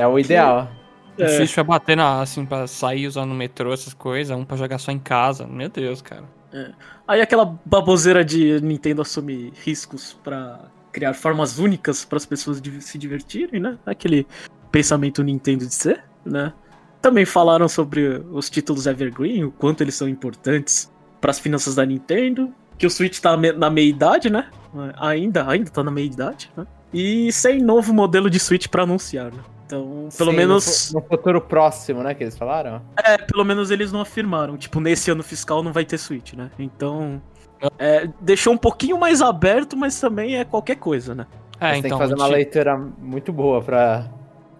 [0.03, 0.71] é o ideal.
[1.17, 1.29] Que, é.
[1.29, 4.79] Switch vai bater na, assim, pra sair usando no metrô, essas coisas, um pra jogar
[4.79, 5.47] só em casa.
[5.47, 6.25] Meu Deus, cara.
[6.53, 6.71] É.
[7.07, 10.61] Aí aquela baboseira de Nintendo assumir riscos para
[10.93, 13.79] criar formas únicas para as pessoas se divertirem, né?
[13.87, 14.27] Aquele
[14.71, 16.53] pensamento Nintendo de ser, né?
[17.01, 21.85] Também falaram sobre os títulos Evergreen, o quanto eles são importantes para as finanças da
[21.85, 24.49] Nintendo, que o Switch tá na meia-idade, né?
[24.97, 26.67] Ainda, ainda tá na meia-idade, né?
[26.93, 29.41] E sem novo modelo de Switch para anunciar, né?
[29.67, 30.93] Então, pelo Sim, menos.
[30.95, 32.15] No, futuro próximo, né?
[32.15, 32.81] Que eles falaram?
[32.97, 34.57] É, pelo menos eles não afirmaram.
[34.57, 36.51] Tipo, nesse ano fiscal não vai ter Switch, né?
[36.59, 37.21] Então.
[37.79, 41.27] É, deixou um pouquinho mais aberto, mas também é qualquer coisa, né?
[41.61, 44.07] É, então, tem que então, fazer uma leitura muito boa pra,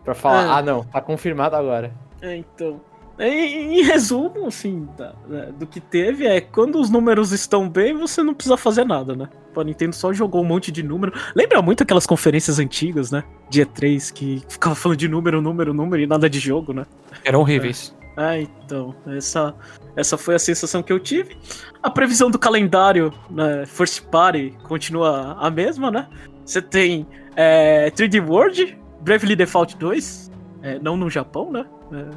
[0.05, 0.45] pra falar.
[0.45, 0.59] É.
[0.59, 1.93] Ah, não, tá confirmado agora.
[2.21, 2.81] É, então.
[3.19, 5.13] Em, em resumo, assim, da,
[5.59, 9.29] do que teve, é quando os números estão bem, você não precisa fazer nada, né?
[9.57, 11.13] A Nintendo só jogou um monte de número.
[11.35, 13.25] Lembra muito aquelas conferências antigas, né?
[13.51, 16.87] Dia 3, que ficava falando de número, número, número e nada de jogo, né?
[17.25, 17.93] Eram horríveis.
[18.17, 19.53] É, é então, essa,
[19.97, 21.37] essa foi a sensação que eu tive.
[21.83, 26.09] A previsão do calendário, né, First Party, continua a mesma, né?
[26.45, 27.05] Você tem
[27.35, 30.31] é, 3D World, Bravely Default 2,
[30.63, 31.67] é, não no Japão, né?
[31.91, 32.11] Né,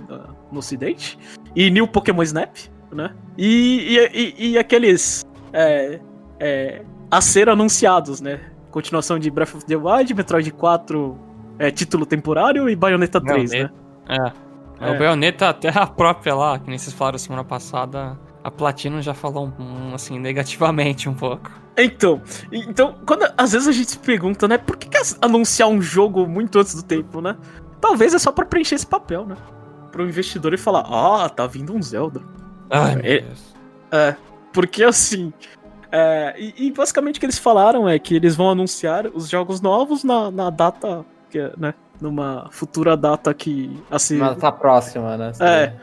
[0.51, 1.17] no ocidente,
[1.55, 2.55] e New Pokémon Snap,
[2.91, 3.13] né?
[3.37, 5.99] E, e, e, e aqueles é,
[6.39, 8.39] é, a ser anunciados, né?
[8.71, 11.17] Continuação de Breath of the Wild, Metroid 4,
[11.59, 13.73] é, título temporário e Bayonetta 3, Bayonetta,
[14.07, 14.33] né?
[14.79, 14.87] É.
[14.87, 14.95] é.
[14.95, 19.13] O Bayonetta, até a própria lá, que nem vocês falaram semana passada, a Platino já
[19.13, 21.51] falou um, assim, negativamente um pouco.
[21.77, 25.81] Então, então, quando às vezes a gente se pergunta, né, por que, que anunciar um
[25.81, 27.37] jogo muito antes do tempo, né?
[27.79, 29.35] Talvez é só para preencher esse papel, né?
[29.91, 32.21] Pro investidor e falar: Ah, tá vindo um Zelda.
[32.69, 33.25] Ai, é,
[33.91, 34.15] é,
[34.53, 35.33] porque assim.
[35.91, 39.59] É, e, e, basicamente o que eles falaram é que eles vão anunciar os jogos
[39.59, 41.73] novos na, na data, que, né?
[41.99, 43.77] Numa futura data que.
[43.91, 45.33] Assim, Uma data próxima, né?
[45.39, 45.73] É,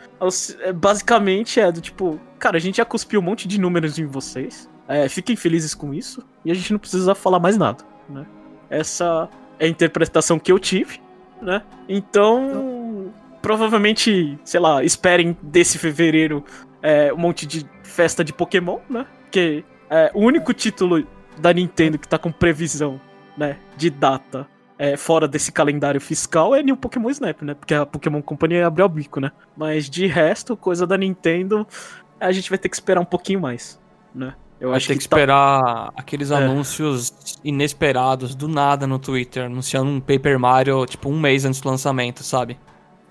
[0.66, 0.72] é.
[0.72, 4.68] Basicamente é do tipo, cara, a gente já cuspiu um monte de números em vocês.
[4.88, 6.24] É, fiquem felizes com isso.
[6.44, 8.26] E a gente não precisa falar mais nada, né?
[8.70, 11.00] Essa é a interpretação que eu tive,
[11.40, 11.62] né?
[11.86, 16.44] Então provavelmente, sei lá, esperem desse fevereiro
[16.82, 19.06] é, um monte de festa de Pokémon, né?
[19.30, 21.06] Que é o único título
[21.38, 23.00] da Nintendo que tá com previsão,
[23.36, 24.48] né, de data
[24.78, 27.54] é, fora desse calendário fiscal é New Pokémon Snap, né?
[27.54, 29.32] Porque a Pokémon Company abriu o bico, né?
[29.56, 31.66] Mas de resto, coisa da Nintendo,
[32.20, 33.80] a gente vai ter que esperar um pouquinho mais,
[34.14, 34.34] né?
[34.60, 36.36] Eu vai acho ter que, que tá esperar aqueles é.
[36.36, 37.12] anúncios
[37.44, 42.22] inesperados do nada no Twitter, anunciando um Paper Mario, tipo, um mês antes do lançamento,
[42.22, 42.56] sabe?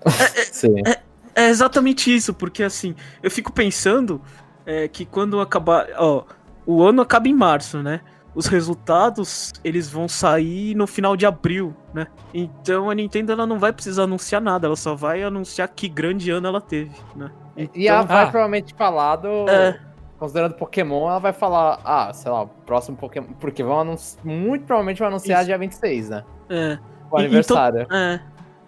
[0.06, 0.74] É, é Sim.
[0.86, 1.00] É,
[1.34, 4.20] é, exatamente isso, porque assim, eu fico pensando
[4.66, 5.86] é, que quando acabar.
[5.96, 6.24] Ó,
[6.66, 8.00] o ano acaba em março, né?
[8.38, 12.06] os resultados eles vão sair no final de abril, né?
[12.32, 16.30] Então a Nintendo ela não vai precisar anunciar nada, ela só vai anunciar que grande
[16.30, 17.32] ano ela teve, né?
[17.56, 19.48] Então, e ela vai ah, provavelmente falar do.
[19.50, 19.80] É.
[20.20, 23.26] Considerando Pokémon, ela vai falar, ah, sei lá, o próximo Pokémon.
[23.40, 24.24] Porque vão anunciar.
[24.24, 25.46] Muito provavelmente vai anunciar Isso.
[25.46, 26.24] dia 26, né?
[26.48, 26.78] É.
[27.10, 27.82] O aniversário.
[27.82, 28.20] Então, é.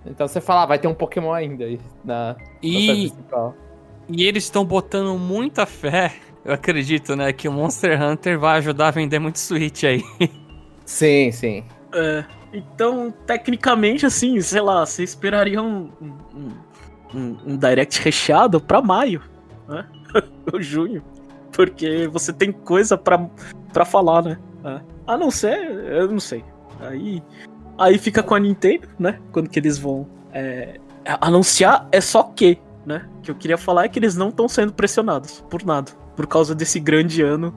[0.07, 2.37] Então você fala, ah, vai ter um Pokémon ainda aí na.
[2.63, 3.13] E,
[4.09, 6.13] e eles estão botando muita fé
[6.45, 10.03] eu acredito, né, que o Monster Hunter vai ajudar a vender muito Switch aí.
[10.85, 11.65] Sim, sim.
[11.95, 16.51] É, então, tecnicamente, assim, sei lá, você esperaria um, um,
[17.15, 19.23] um, um direct recheado pra maio,
[19.69, 19.87] né?
[20.53, 21.01] Ou junho.
[21.53, 23.25] Porque você tem coisa pra,
[23.73, 24.39] pra falar, né?
[24.65, 24.81] É.
[25.07, 26.45] A não ser, eu não sei.
[26.81, 27.23] Aí,
[27.81, 29.19] aí fica com a Nintendo, né?
[29.33, 30.79] Quando que eles vão é,
[31.21, 33.09] anunciar, é só que, né?
[33.19, 36.27] O que eu queria falar é que eles não estão sendo pressionados por nada por
[36.27, 37.55] causa desse grande ano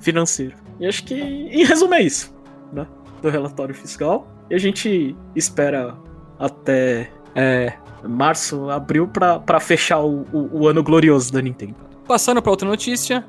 [0.00, 0.56] financeiro.
[0.80, 2.34] E acho que, em resumo, é isso,
[2.72, 2.86] né?
[3.20, 4.26] Do relatório fiscal.
[4.48, 5.94] E a gente espera
[6.38, 11.74] até é, março, abril, para fechar o, o, o ano glorioso da Nintendo.
[12.06, 13.24] Passando para outra notícia,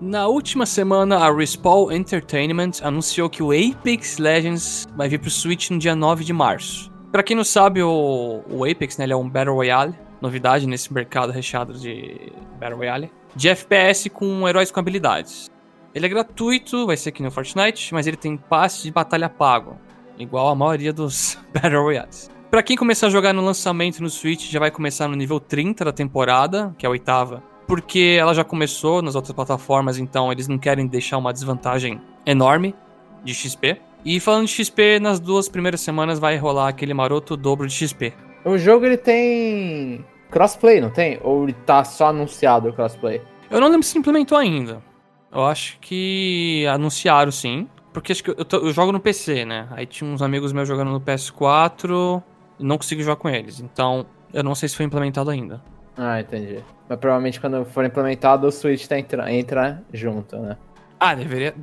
[0.00, 5.70] na última semana, a Respawn Entertainment anunciou que o Apex Legends vai vir pro Switch
[5.70, 6.90] no dia 9 de março.
[7.12, 11.32] Para quem não sabe, o, o Apex né, é um Battle Royale, novidade nesse mercado
[11.32, 15.50] recheado de Battle Royale de FPS com heróis com habilidades.
[15.94, 19.76] Ele é gratuito, vai ser aqui no Fortnite, mas ele tem passe de batalha pago,
[20.18, 22.30] igual a maioria dos Battle Royales.
[22.50, 25.84] Para quem começar a jogar no lançamento no Switch, já vai começar no nível 30
[25.84, 30.48] da temporada, que é a oitava, porque ela já começou nas outras plataformas, então eles
[30.48, 32.74] não querem deixar uma desvantagem enorme
[33.22, 33.80] de XP.
[34.04, 38.12] E falando de XP, nas duas primeiras semanas vai rolar aquele maroto dobro de XP.
[38.44, 41.20] O jogo ele tem crossplay, não tem?
[41.22, 43.22] Ou ele tá só anunciado o crossplay?
[43.48, 44.82] Eu não lembro se implementou ainda.
[45.30, 47.68] Eu acho que anunciaram sim.
[47.92, 49.68] Porque acho que eu, eu, jogo no PC, né?
[49.70, 52.20] Aí tinha uns amigos meus jogando no PS4
[52.58, 53.60] e não consegui jogar com eles.
[53.60, 55.62] Então, eu não sei se foi implementado ainda.
[55.96, 56.60] Ah, entendi.
[56.88, 60.56] Mas provavelmente quando for implementado, o Switch tá entra, entra junto, né?
[60.98, 61.54] Ah, deveria.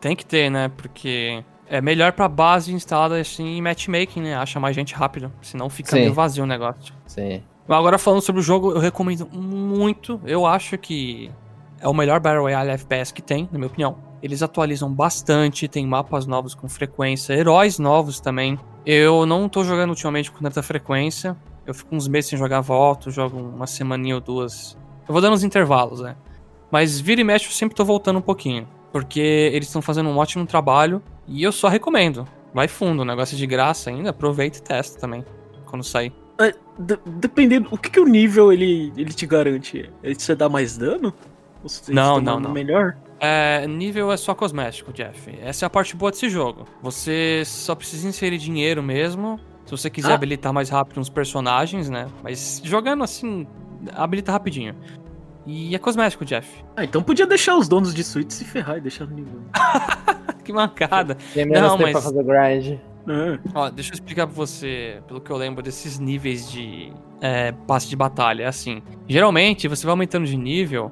[0.00, 0.70] Tem que ter, né?
[0.76, 4.34] Porque é melhor pra base instalada assim em matchmaking, né?
[4.34, 5.32] Acha mais gente rápido.
[5.42, 6.00] Senão fica Sim.
[6.00, 6.94] meio vazio o negócio.
[7.06, 7.42] Sim.
[7.68, 10.20] Agora falando sobre o jogo, eu recomendo muito.
[10.24, 11.30] Eu acho que
[11.80, 13.96] é o melhor Battle Royale FPS que tem, na minha opinião.
[14.22, 18.58] Eles atualizam bastante, tem mapas novos com frequência, heróis novos também.
[18.84, 21.36] Eu não tô jogando ultimamente com tanta frequência.
[21.70, 24.76] Eu fico uns meses sem jogar, volto, jogo uma semaninha ou duas.
[25.06, 26.16] Eu vou dando uns intervalos, né?
[26.68, 28.66] Mas vira e mexe eu sempre tô voltando um pouquinho.
[28.92, 29.20] Porque
[29.52, 32.26] eles estão fazendo um ótimo trabalho e eu só recomendo.
[32.52, 35.24] Vai fundo, negócio de graça ainda, aproveita e testa também
[35.64, 36.12] quando sair.
[36.40, 36.52] É,
[37.06, 39.88] dependendo, o que, que o nível ele, ele te garante?
[40.02, 41.14] Ele você dá mais dano?
[41.62, 42.50] Ou você não, não, não.
[42.50, 42.96] Melhor?
[43.20, 45.30] É, nível é só cosmético, Jeff.
[45.40, 46.66] Essa é a parte boa desse jogo.
[46.82, 49.38] Você só precisa inserir dinheiro mesmo.
[49.70, 50.14] Se você quiser ah.
[50.16, 52.08] habilitar mais rápido uns personagens, né?
[52.24, 53.46] Mas jogando assim,
[53.92, 54.74] habilita rapidinho.
[55.46, 56.64] E é cosmético, Jeff.
[56.74, 59.40] Ah, então podia deixar os donos de suíte se ferrar e deixar no nível.
[60.44, 61.16] que mancada.
[61.32, 61.92] Tem menos não, tempo mas...
[61.92, 62.80] pra fazer grind.
[63.08, 63.38] É.
[63.54, 67.88] Ó, deixa eu explicar pra você, pelo que eu lembro desses níveis de é, passe
[67.88, 68.42] de batalha.
[68.42, 70.90] É assim, geralmente você vai aumentando de nível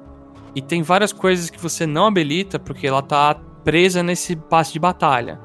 [0.55, 4.79] e tem várias coisas que você não habilita porque ela tá presa nesse passe de
[4.79, 5.37] batalha.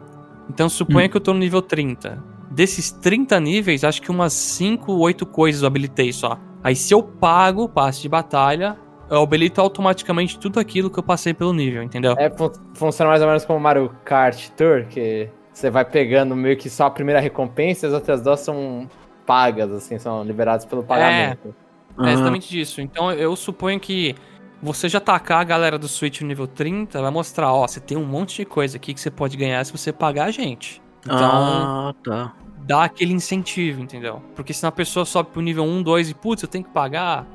[0.48, 1.08] Então suponha hum.
[1.08, 2.32] que eu tô no nível 30.
[2.54, 6.38] Desses 30 níveis, acho que umas 5, 8 coisas eu habilitei só.
[6.62, 8.78] Aí se eu pago o passe de batalha,
[9.10, 12.14] eu habilito automaticamente tudo aquilo que eu passei pelo nível, entendeu?
[12.16, 12.30] É,
[12.74, 16.86] funciona mais ou menos como Mario Kart Tour, que você vai pegando meio que só
[16.86, 18.88] a primeira recompensa e as outras duas são
[19.26, 21.52] pagas, assim, são liberadas pelo pagamento.
[21.98, 22.80] É, é exatamente disso.
[22.80, 24.14] Então eu suponho que
[24.62, 27.98] você já tacar a galera do Switch no nível 30, vai mostrar, ó, você tem
[27.98, 30.83] um monte de coisa aqui que você pode ganhar se você pagar a gente.
[31.04, 32.32] Então, ah, tá.
[32.58, 34.22] dá aquele incentivo, entendeu?
[34.34, 37.26] Porque senão a pessoa sobe pro nível 1, 2 e, putz, eu tenho que pagar.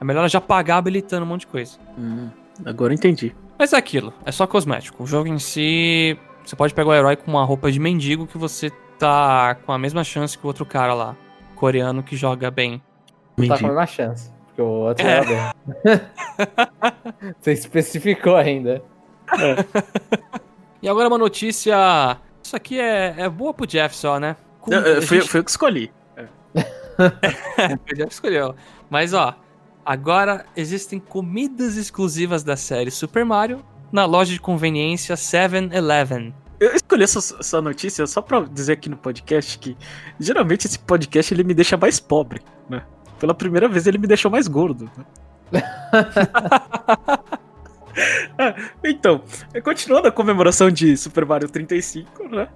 [0.00, 1.78] É melhor já pagar habilitando um monte de coisa.
[1.98, 2.28] Hum,
[2.64, 3.34] agora entendi.
[3.58, 5.02] Mas é aquilo, é só cosmético.
[5.02, 8.36] O jogo em si você pode pegar o herói com uma roupa de mendigo que
[8.36, 11.16] você tá com a mesma chance que o outro cara lá,
[11.56, 12.82] coreano que joga bem.
[13.36, 13.54] Mendigo.
[13.54, 15.24] Tá com a mesma chance, porque o outro é.
[15.24, 16.04] bem.
[17.40, 18.82] você especificou ainda.
[19.32, 20.38] É.
[20.82, 22.18] e agora uma notícia.
[22.54, 24.36] Isso aqui é, é boa pro Jeff só, né?
[24.60, 25.90] com- Eu- Foi, gente- foi eu que escolhi.
[26.14, 26.24] Foi
[27.92, 28.54] o Jeff que escolheu.
[28.88, 29.34] Mas ó,
[29.84, 36.32] agora existem comidas exclusivas da série Super Mario na loja de conveniência 7-Eleven.
[36.60, 39.76] Eu escolhi essa, essa notícia só pra dizer aqui no podcast que
[40.20, 42.40] geralmente esse podcast ele me deixa mais pobre,
[42.70, 42.84] né?
[43.18, 44.88] Pela primeira vez ele me deixou mais gordo.
[45.50, 45.60] Né?
[48.38, 48.54] É,
[48.88, 49.22] então,
[49.62, 52.48] continuando a comemoração de Super Mario 35, né?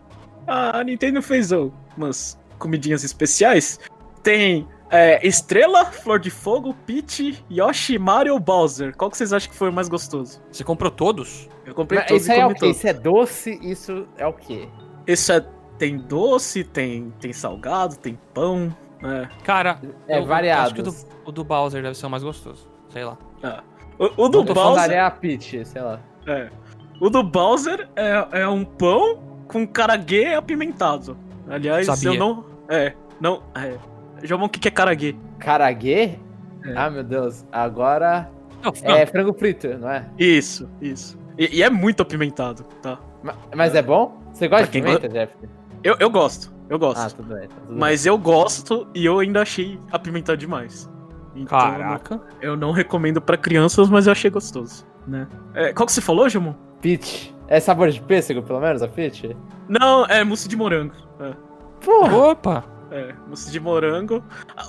[0.46, 1.51] A Nintendo fez
[1.96, 3.79] umas comidinhas especiais.
[4.22, 8.96] Tem é, Estrela, Flor de Fogo, Peach, Yoshi, Mario, Bowser.
[8.96, 10.40] Qual que vocês acham que foi o mais gostoso?
[10.51, 11.48] Você comprou todos?
[11.66, 12.61] Eu comprei Mas todos isso e é o comi quê?
[12.61, 12.77] todos.
[12.79, 14.68] Isso é doce, isso é o quê?
[15.07, 15.44] Isso é.
[15.79, 18.74] Tem doce, tem, tem salgado, tem pão.
[19.01, 19.29] É.
[19.44, 20.62] Cara, É eu- eu variado.
[20.62, 20.94] acho que o do,
[21.27, 22.66] o do Bowser deve ser o mais gostoso.
[22.88, 23.16] Sei lá.
[23.99, 24.89] O, o do Não falando Bowser.
[24.89, 26.01] Daria a Peach, sei lá.
[26.27, 26.49] É.
[27.01, 31.17] O do Bowser é, é um pão com caraguê apimentado.
[31.49, 32.11] Aliás, Sabia.
[32.11, 32.45] eu não.
[32.69, 32.93] É.
[33.21, 33.43] Não.
[33.55, 33.77] É.
[34.23, 35.17] Jomon, o que, que é caraguê?
[35.39, 36.19] Caraguê?
[36.65, 36.75] É.
[36.77, 37.45] Ah, meu Deus.
[37.53, 38.29] Agora
[38.85, 40.05] Não, é frango frito, não é?
[40.19, 41.19] Isso, isso.
[41.39, 42.99] E, e é muito apimentado, tá?
[43.23, 44.19] Ma- Mas é bom?
[44.33, 45.33] Você gosta de pimenta, Jeff?
[45.83, 47.01] Eu, eu gosto, eu gosto.
[47.01, 47.47] Ah, tudo bem.
[47.49, 50.91] tá tudo mas eu gosto e eu ainda achei apimentado demais.
[51.42, 52.20] Então, Caraca.
[52.40, 55.27] Eu não recomendo pra crianças, mas eu achei gostoso, né?
[55.55, 56.53] É, qual que você falou, Jomon?
[56.53, 56.59] bem.
[56.96, 57.35] Peach.
[57.48, 59.35] É sabor de pêssego, pelo menos, a Peach?
[59.68, 60.94] Não, é mousse de morango.
[61.18, 61.33] É.
[61.85, 62.16] Porra!
[62.16, 62.64] Opa!
[62.90, 64.22] É, mousse de morango.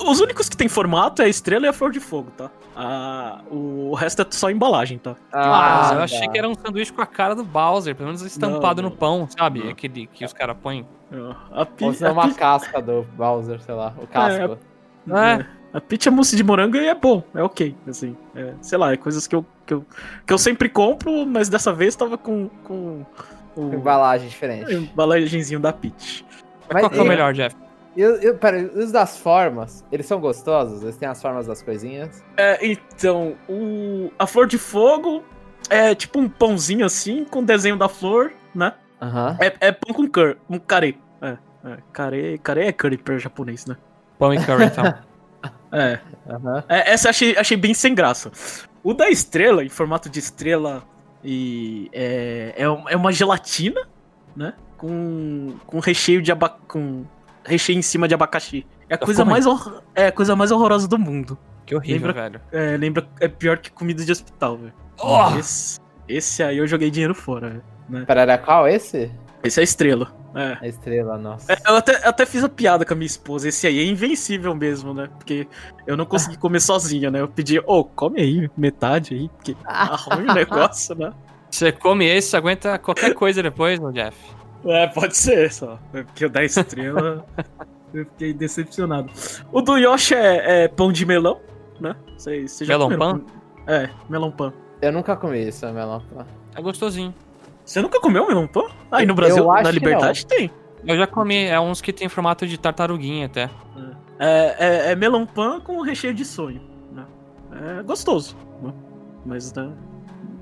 [0.07, 2.49] Os únicos que tem formato é a estrela e a flor de fogo, tá?
[2.75, 5.15] Ah, o resto é só embalagem, tá?
[5.31, 6.03] Ah, eu tá.
[6.03, 8.95] achei que era um sanduíche com a cara do Bowser, pelo menos estampado Não, no
[8.95, 9.63] pão, sabe?
[9.63, 9.69] Não.
[9.71, 10.85] Aquele que os caras põem.
[11.51, 13.93] A, pi, Ou se não a, uma pi- casca do Bowser, sei lá.
[13.97, 14.57] O casco.
[15.11, 15.31] É.
[15.33, 18.15] é, a peach é mousse de morango e é bom, é ok, assim.
[18.35, 19.85] É, sei lá, é coisas que eu, que, eu,
[20.25, 23.05] que eu sempre compro, mas dessa vez tava com, com
[23.55, 24.73] o Embalagem diferente.
[24.73, 26.25] embalagenzinho da peach.
[26.71, 27.55] Mas Qual que é o e- melhor, Jeff?
[27.97, 30.83] Eu, eu, pera, os das formas, eles são gostosos?
[30.83, 32.23] Eles têm as formas das coisinhas?
[32.37, 35.23] É, então, o, a flor de fogo
[35.69, 38.73] é tipo um pãozinho assim, com desenho da flor, né?
[39.01, 39.37] Aham.
[39.41, 40.95] É, é pão com cur, um carê.
[41.21, 43.75] É, é, carê, carê é curry pra japonês, né?
[44.17, 44.93] Pão e curry, então.
[45.71, 46.63] É, Aham.
[46.67, 48.31] é, essa eu achei, achei bem sem graça.
[48.83, 50.83] O da estrela, em formato de estrela,
[51.23, 53.81] e é, é, é uma gelatina,
[54.35, 54.53] né?
[54.77, 57.05] Com, com recheio de aba, com
[57.45, 58.65] recheio em cima de abacaxi.
[58.89, 61.37] É a coisa mais, hor- é a coisa mais horrorosa do mundo.
[61.65, 62.41] Que horrível, Lembra- velho.
[62.51, 64.73] É, lembra, é pior que comida de hospital, velho.
[64.99, 65.37] Oh!
[65.37, 67.63] Esse, esse aí eu joguei dinheiro fora, velho.
[67.89, 68.05] Né?
[68.05, 69.11] Pera, era qual esse?
[69.43, 70.11] Esse é a estrela.
[70.35, 70.57] É.
[70.61, 71.51] A estrela, nossa.
[71.51, 73.47] É, Eu até, até fiz a piada com a minha esposa.
[73.47, 75.09] Esse aí é invencível mesmo, né?
[75.17, 75.47] Porque
[75.87, 77.21] eu não consegui comer sozinha, né?
[77.21, 81.13] Eu pedi, ô, come aí, metade aí, porque tá ruim o negócio, né?
[81.49, 84.17] Você come esse, aguenta qualquer coisa depois, né, Jeff?
[84.65, 85.79] É, pode ser só.
[85.93, 87.25] É Porque o da estrela,
[87.93, 89.09] eu fiquei decepcionado.
[89.51, 91.39] O do Yoshi é, é pão de melão,
[91.79, 91.95] né?
[92.17, 93.25] Você, você já Melão comeram?
[93.65, 94.53] É, melão pão.
[94.81, 96.03] Eu nunca comi isso, melão.
[96.55, 97.13] É gostosinho.
[97.69, 98.67] Você nunca comeu melão pão?
[98.91, 100.49] Aí no Brasil, na Liberdade, tem.
[100.83, 103.47] Eu já comi, é uns que tem formato de tartaruguinha até.
[104.17, 104.55] É,
[104.87, 106.61] é, é melão pão com recheio de sonho.
[106.91, 107.05] Né?
[107.79, 108.35] É gostoso.
[108.63, 108.73] Né?
[109.23, 109.71] Mas, né,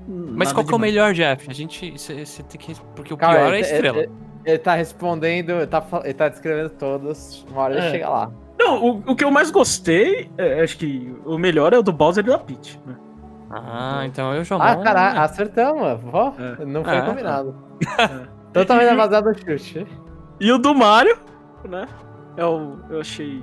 [0.08, 1.50] Mas qual que é o melhor, Jeff?
[1.50, 1.92] A gente.
[1.98, 2.74] Você tem que.
[2.96, 3.98] Porque o Calma, pior é a ele- estrela.
[3.98, 4.10] Ele,
[4.46, 7.44] ele tá respondendo, ele tá, ele tá descrevendo todos.
[7.50, 7.90] Uma hora ele É.
[7.90, 8.32] chega lá.
[8.58, 11.92] Não, o, o que eu mais gostei, é, acho que o melhor é o do
[11.92, 12.80] Bowser e da Peach.
[12.86, 12.96] Né?
[13.50, 16.32] Ah, então eu já Ah, caralho, acertamos, ó.
[16.38, 16.64] É.
[16.64, 17.54] Não foi Ah, combinado.
[17.98, 18.28] É.
[18.52, 19.86] Totalmente baseado no chute.
[20.40, 21.16] E o do Mario,
[21.68, 21.86] né?
[22.36, 23.42] É o, eu achei.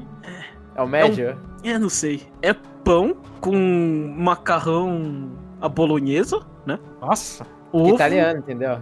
[0.75, 1.37] É o médio?
[1.63, 2.21] É, não sei.
[2.41, 6.79] É pão com macarrão à bolonhesa, né?
[7.01, 7.45] Nossa.
[7.71, 8.77] Ovo, Italiano, entendeu?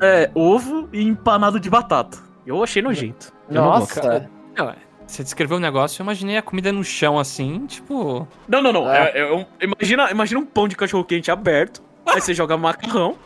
[0.00, 2.18] É, ovo e empanado de batata.
[2.46, 3.32] Eu achei nojento.
[3.48, 3.64] Eu não.
[3.64, 4.28] Nossa.
[4.56, 4.76] Não, é,
[5.12, 8.26] Você descreveu o negócio, eu imaginei a comida no chão assim, tipo.
[8.48, 8.90] Não, não, não.
[8.90, 9.10] É.
[9.10, 11.82] É- é um- imagina, imagina um pão de cachorro quente aberto.
[12.06, 13.16] aí você joga macarrão,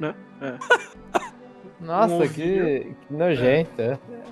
[0.00, 0.12] né?
[0.42, 0.54] É.
[1.80, 3.70] Nossa, Um que, que nojento.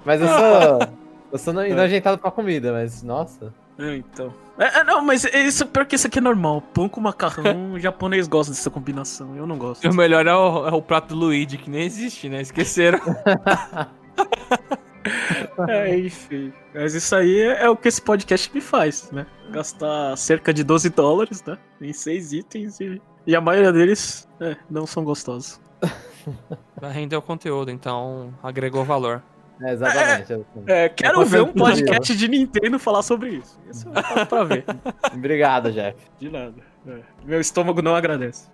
[0.04, 1.04] Mas eu sou.
[1.32, 1.68] Eu sou É.
[1.68, 3.52] no- nojentado pra comida, mas nossa.
[3.78, 4.32] É, então.
[4.58, 6.60] É, é, não, mas isso pior que isso aqui é normal.
[6.72, 9.36] Pão com macarrão, o japonês gosta dessa combinação.
[9.36, 9.88] Eu não gosto.
[9.88, 12.40] O melhor é o, é o prato do Luigi, que nem existe, né?
[12.40, 12.98] Esqueceram.
[15.68, 16.52] É, enfim.
[16.74, 19.26] Mas isso aí é, é o que esse podcast me faz, né?
[19.50, 21.58] Gastar cerca de 12 dólares, né?
[21.80, 25.60] Em seis itens e, e a maioria deles é, não são gostosos.
[26.82, 29.22] Render o conteúdo, então agregou valor.
[29.62, 30.46] É, exatamente.
[30.66, 33.58] É, quero É ver um podcast de Nintendo falar sobre isso.
[33.70, 34.64] Isso pago pra ver.
[35.14, 35.96] Obrigado, Jeff.
[36.18, 36.54] De nada.
[36.86, 36.98] É.
[37.24, 38.48] Meu estômago não agradece.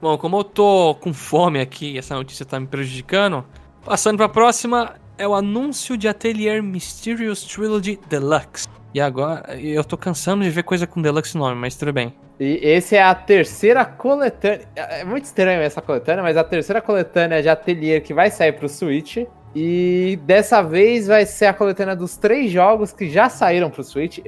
[0.00, 3.44] Bom, como eu tô com fome aqui e essa notícia tá me prejudicando,
[3.84, 8.68] passando pra próxima, é o anúncio de Atelier Mysterious Trilogy Deluxe.
[8.94, 12.14] E agora, eu tô cansando de ver coisa com Deluxe nome, mas tudo bem.
[12.40, 14.66] E esse é a terceira coletânea.
[14.76, 18.68] É muito estranho essa coletânea, mas a terceira coletânea de Atelier que vai sair pro
[18.68, 19.18] Switch.
[19.54, 24.20] E dessa vez vai ser a coletânea dos três jogos que já saíram pro Switch.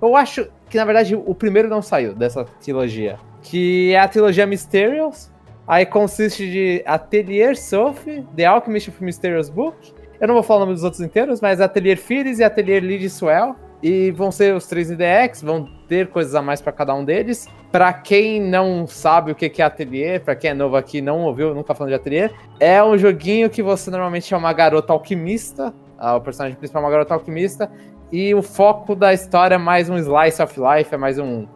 [0.00, 3.16] Eu acho que, na verdade, o primeiro não saiu dessa trilogia.
[3.42, 5.30] Que é a trilogia Mysterious.
[5.68, 9.94] Aí consiste de Atelier Sophie, The Alchemist of Mysterious Book.
[10.22, 13.10] Eu não vou falar o nome dos outros inteiros, mas Atelier Firis e Atelier Lid
[13.10, 13.56] Swell.
[13.82, 17.48] E vão ser os três IDX, vão ter coisas a mais para cada um deles.
[17.72, 21.52] Para quem não sabe o que é Atelier, para quem é novo aqui não ouviu,
[21.52, 25.74] nunca falando de Atelier, é um joguinho que você normalmente é uma garota alquimista.
[25.98, 27.68] O personagem principal é uma garota alquimista.
[28.12, 31.48] E o foco da história é mais um slice of life, é mais um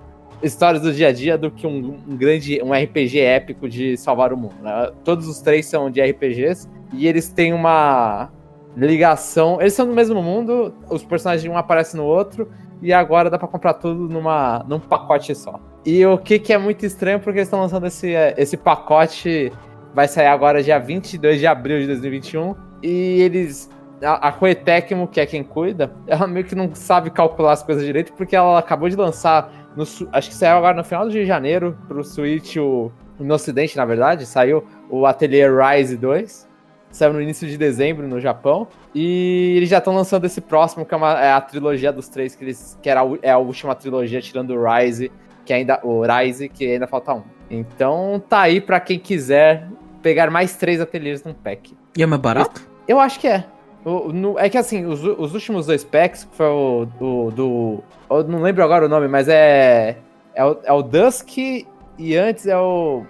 [0.43, 4.33] histórias do dia a dia do que um, um grande um RPG épico de salvar
[4.33, 4.57] o mundo.
[4.61, 4.91] Né?
[5.05, 8.31] Todos os três são de RPGs e eles têm uma
[8.77, 9.61] ligação.
[9.61, 12.51] Eles são do mesmo mundo, os personagens um aparecem no outro
[12.83, 15.59] e agora dá para comprar tudo numa, num pacote só.
[15.85, 19.51] E o que, que é muito estranho porque eles estão lançando esse, esse pacote
[19.95, 23.71] vai sair agora dia 22 de abril de 2021 e eles
[24.03, 27.83] a, a Coetecmo, que é quem cuida, ela meio que não sabe calcular as coisas
[27.83, 31.79] direito porque ela acabou de lançar no, acho que saiu agora no final de janeiro
[31.89, 36.46] pro Switch o no ocidente, na verdade, saiu o Atelier Rise 2
[36.97, 38.67] saiu no início de dezembro no Japão.
[38.95, 42.35] E eles já estão lançando esse próximo, que é, uma, é, a trilogia dos três,
[42.35, 45.11] que, eles, que era a, é a última trilogia, tirando o Rise,
[45.45, 45.81] que ainda.
[45.83, 47.23] O Rise, que ainda falta um.
[47.51, 49.69] Então tá aí para quem quiser
[50.03, 51.77] pegar mais três ateliês num pack.
[51.97, 52.69] E é mais barato?
[52.87, 53.45] Eu acho que é.
[53.85, 57.85] O, no, é que assim, os, os, últimos dois packs, que foi o do, do.
[58.11, 59.97] Eu não lembro agora o nome, mas é.
[60.35, 63.05] É o, é o Dusk e antes é o.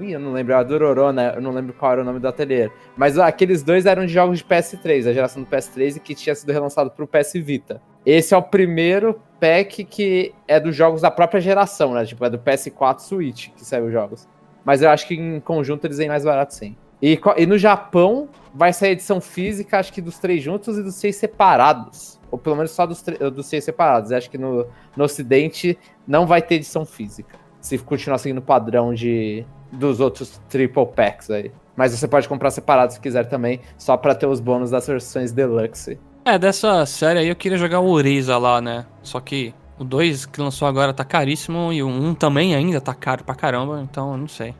[0.00, 1.32] Eu não lembro, a Dororó, né?
[1.36, 2.70] Eu não lembro qual era o nome do ateliê.
[2.96, 6.34] Mas aqueles dois eram de jogos de PS3, a geração do PS3 e que tinha
[6.34, 7.82] sido relançado pro PS Vita.
[8.04, 12.04] Esse é o primeiro pack que é dos jogos da própria geração, né?
[12.04, 14.28] Tipo, é do PS4 Switch que saiu os jogos.
[14.64, 16.76] Mas eu acho que em conjunto eles vêm mais barato sim.
[17.00, 20.94] E, e no Japão vai sair edição física, acho que dos três juntos e dos
[20.94, 22.20] seis separados.
[22.30, 23.02] Ou pelo menos só dos,
[23.34, 24.10] dos seis separados.
[24.10, 24.66] Eu acho que no,
[24.96, 27.38] no Ocidente não vai ter edição física.
[27.60, 31.50] Se continuar seguindo o padrão de, dos outros triple packs aí.
[31.74, 35.32] Mas você pode comprar separado se quiser também, só para ter os bônus das versões
[35.32, 35.98] deluxe.
[36.24, 38.84] É, dessa série aí eu queria jogar o Oriza lá, né?
[39.02, 42.80] Só que o 2 que lançou agora tá caríssimo e o 1 um também ainda
[42.80, 44.54] tá caro pra caramba, então eu não sei.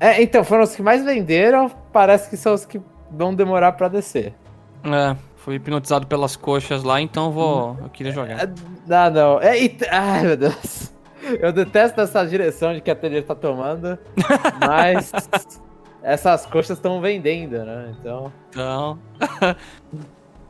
[0.00, 3.88] É, então, foram os que mais venderam, parece que são os que vão demorar para
[3.88, 4.34] descer.
[4.84, 7.76] É, fui hipnotizado pelas coxas lá, então vou.
[7.80, 8.42] Eu queria jogar.
[8.42, 8.46] É,
[8.86, 9.40] não, não.
[9.40, 9.54] É,
[9.90, 10.83] ai, meu Deus.
[11.40, 13.98] Eu detesto essa direção de que a ateliê tá tomando,
[14.66, 15.12] mas
[16.02, 17.94] essas coxas estão vendendo, né?
[17.98, 18.32] Então.
[18.50, 18.98] Então.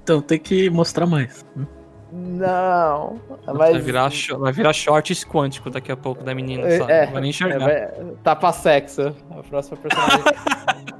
[0.03, 1.45] então tem que mostrar mais.
[2.12, 3.20] Não.
[3.47, 3.57] Mas...
[3.57, 6.93] Vai, virar, vai virar shorts quântico daqui a pouco da menina, sabe?
[6.93, 7.68] É, vai nem enxergar.
[7.68, 9.14] É, vai, tá pra sexo.
[9.31, 10.22] A próxima personagem.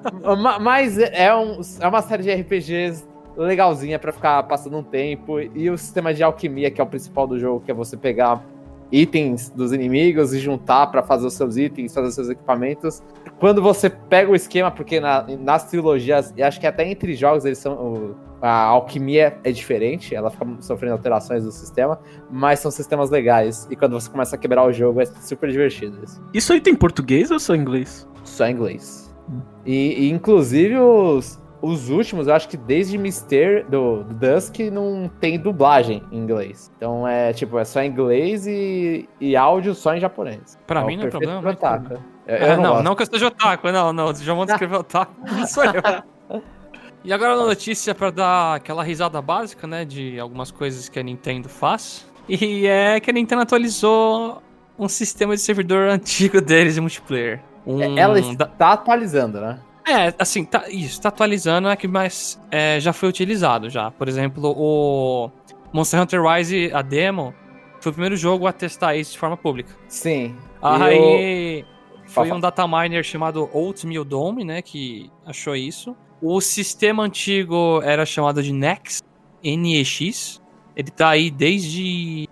[0.61, 3.07] mas é, um, é uma série de RPGs
[3.37, 5.39] legalzinha para ficar passando um tempo.
[5.41, 8.43] E o sistema de alquimia, que é o principal do jogo, que é você pegar
[8.91, 13.03] itens dos inimigos e juntar para fazer os seus itens, fazer os seus equipamentos.
[13.39, 17.45] Quando você pega o esquema, porque na, nas trilogias, e acho que até entre jogos
[17.45, 18.14] eles são.
[18.41, 21.99] a alquimia é diferente, ela fica sofrendo alterações do sistema,
[22.30, 23.66] mas são sistemas legais.
[23.70, 25.99] E quando você começa a quebrar o jogo, é super divertido.
[26.05, 28.09] Isso, isso aí tem português ou só inglês?
[28.22, 29.14] Só inglês.
[29.28, 29.41] Hum.
[29.66, 35.11] E, e, inclusive os, os últimos, eu acho que desde Mister do, do, Dusk não
[35.21, 36.71] tem dublagem em inglês.
[36.77, 40.59] Então é tipo, é só em inglês e, e áudio só em japonês.
[40.67, 41.41] Pra é mim não é problema.
[41.41, 41.57] Mas
[42.27, 44.15] eu, eu ah, não, não, não que eu esteja otaku, não, não.
[44.15, 45.73] Já vou escrever otaku, não sou eu.
[47.05, 51.03] E agora a notícia para dar aquela risada básica, né, de algumas coisas que a
[51.03, 52.11] Nintendo faz.
[52.27, 54.43] E é que a Nintendo atualizou
[54.79, 57.43] um sistema de servidor antigo deles de multiplayer.
[57.67, 57.99] Um...
[57.99, 59.59] Ela está atualizando, né?
[59.87, 63.91] É, assim, tá, isso, tá atualizando, é que mais é, já foi utilizado já.
[63.91, 65.30] Por exemplo, o
[65.72, 67.35] Monster Hunter Rise, a demo,
[67.80, 69.76] foi o primeiro jogo a testar isso de forma pública.
[69.89, 70.35] Sim.
[70.62, 71.66] Aí eu...
[72.07, 75.95] foi um dataminer chamado Oatmeal Dome, né, que achou isso.
[76.22, 79.03] O sistema antigo era chamado de Nex,
[79.45, 80.41] NEX.
[80.74, 82.26] Ele tá aí desde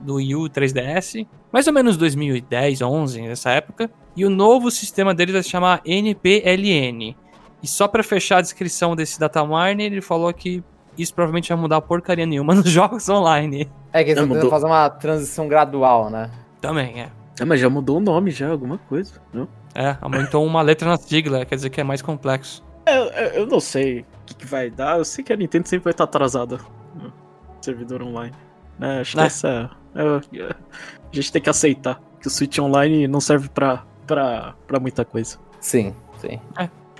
[0.00, 3.88] do Wii U 3DS, mais ou menos 2010, 11, nessa época.
[4.16, 7.16] E o novo sistema deles vai se chamar NPLN.
[7.62, 10.62] E só para fechar a descrição desse dataminer, ele falou que
[10.96, 13.70] isso provavelmente vai mudar porcaria nenhuma nos jogos online.
[13.92, 16.30] É que eles estão tentando fazer uma transição gradual, né?
[16.60, 17.10] Também, é.
[17.38, 19.46] É, mas já mudou o nome já, alguma coisa, não?
[19.74, 22.64] É, aumentou uma letra na sigla, quer dizer que é mais complexo.
[22.86, 24.96] É, é, eu não sei o que, que vai dar.
[24.96, 26.58] Eu sei que a Nintendo sempre vai estar atrasada
[26.94, 27.12] no
[27.60, 28.34] servidor online.
[28.80, 29.26] É, acho que Né?
[29.26, 29.70] essa.
[29.94, 30.02] é,
[30.40, 34.78] é, a gente tem que aceitar que o Switch Online não serve pra, pra, pra
[34.80, 35.38] muita coisa.
[35.60, 36.40] Sim, sim.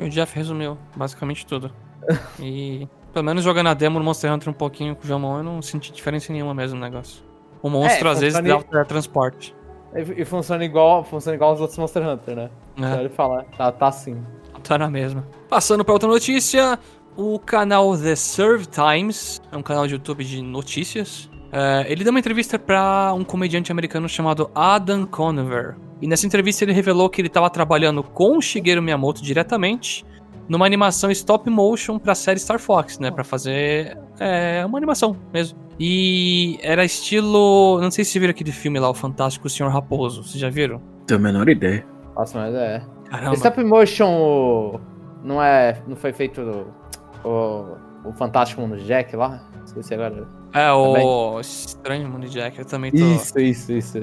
[0.00, 1.70] O Jeff resumiu basicamente tudo.
[2.38, 5.42] E pelo menos jogando a demo no Monster Hunter um pouquinho com o Jamon, eu
[5.42, 7.24] não senti diferença nenhuma mesmo no negócio.
[7.62, 8.38] O monstro É, às vezes
[8.70, 9.56] dá transporte.
[9.94, 12.50] E, e funciona igual, funciona igual os outros Monster Hunter, né?
[12.80, 14.22] É, ele falar, tá, tá assim.
[14.62, 15.26] tá na mesma.
[15.48, 16.78] Passando pra outra notícia,
[17.16, 21.28] o canal The Serve Times, é um canal de YouTube de notícias.
[21.50, 25.74] é, ele deu uma entrevista pra um comediante americano chamado Adam Conover.
[26.00, 30.04] E nessa entrevista ele revelou que ele estava trabalhando com o Shigeru Miyamoto diretamente
[30.48, 33.10] numa animação stop motion pra série Star Fox, né?
[33.10, 35.58] Pra fazer é, uma animação mesmo.
[35.78, 37.80] E era estilo.
[37.80, 40.22] Não sei se viram aquele filme lá, o Fantástico Senhor Raposo.
[40.22, 40.80] Vocês já viram?
[41.06, 41.86] Tenho a menor ideia.
[42.14, 42.82] Nossa, mas é.
[43.10, 43.34] Caramba.
[43.34, 44.80] Stop motion
[45.22, 45.82] não é.
[45.86, 49.42] Não foi feito o, o, o Fantástico Mundo de Jack lá?
[49.64, 50.26] Esqueci agora.
[50.54, 52.58] É, o Estranho Mundo de Jack.
[52.58, 52.96] Eu também tô.
[52.96, 54.00] Isso, isso, isso.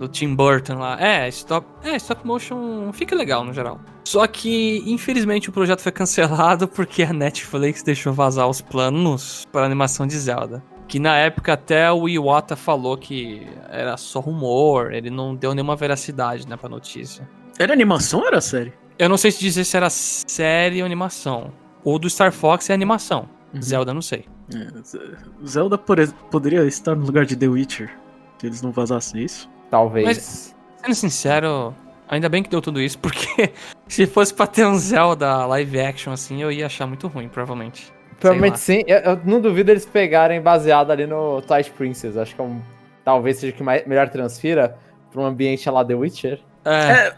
[0.00, 0.98] Do Tim Burton lá.
[0.98, 3.78] É, stop, é, stop motion fica legal no geral.
[4.02, 9.60] Só que, infelizmente, o projeto foi cancelado porque a Netflix deixou vazar os planos para
[9.60, 10.64] a animação de Zelda.
[10.88, 15.76] Que na época até o Iwata falou que era só rumor, ele não deu nenhuma
[15.76, 17.28] veracidade né, pra notícia.
[17.58, 18.72] Era animação ou era série?
[18.98, 21.52] Eu não sei se dizer se era série ou animação.
[21.84, 23.28] O do Star Fox é animação.
[23.52, 23.62] Uhum.
[23.62, 24.24] Zelda, não sei.
[24.52, 27.90] É, Zelda poderia estar no lugar de The Witcher.
[28.38, 29.48] Se eles não vazassem isso.
[29.70, 30.06] Talvez.
[30.06, 30.50] Mas-
[30.82, 31.74] Sendo sincero,
[32.08, 33.52] ainda bem que deu tudo isso, porque
[33.86, 37.92] se fosse pra ter um Zelda live action assim, eu ia achar muito ruim, provavelmente.
[38.18, 38.82] Provavelmente sim.
[38.86, 42.16] Eu, eu não duvido eles pegarem baseado ali no Twilight Princess.
[42.16, 42.60] Acho que é um,
[43.04, 44.76] talvez seja o que mais, melhor transfira
[45.12, 46.40] pra um ambiente lá The Witcher.
[46.64, 47.12] É,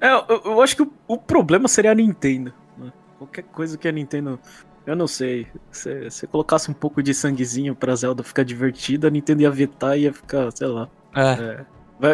[0.00, 2.52] É, eu, eu acho que o, o problema seria a Nintendo.
[2.78, 2.92] né?
[3.18, 4.38] Qualquer coisa que a Nintendo.
[4.86, 5.46] Eu não sei.
[5.72, 9.96] Se você colocasse um pouco de sanguezinho pra Zelda ficar divertida, a Nintendo ia vetar
[9.98, 10.88] e ia ficar, sei lá.
[11.14, 11.20] é.
[11.32, 11.60] É,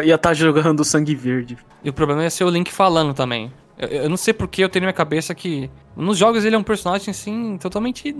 [0.03, 1.57] ia estar jogando sangue verde.
[1.83, 3.51] E o problema ia ser o Link falando também.
[3.77, 6.59] Eu, eu não sei porque eu tenho na minha cabeça que nos jogos ele é
[6.59, 8.15] um personagem assim totalmente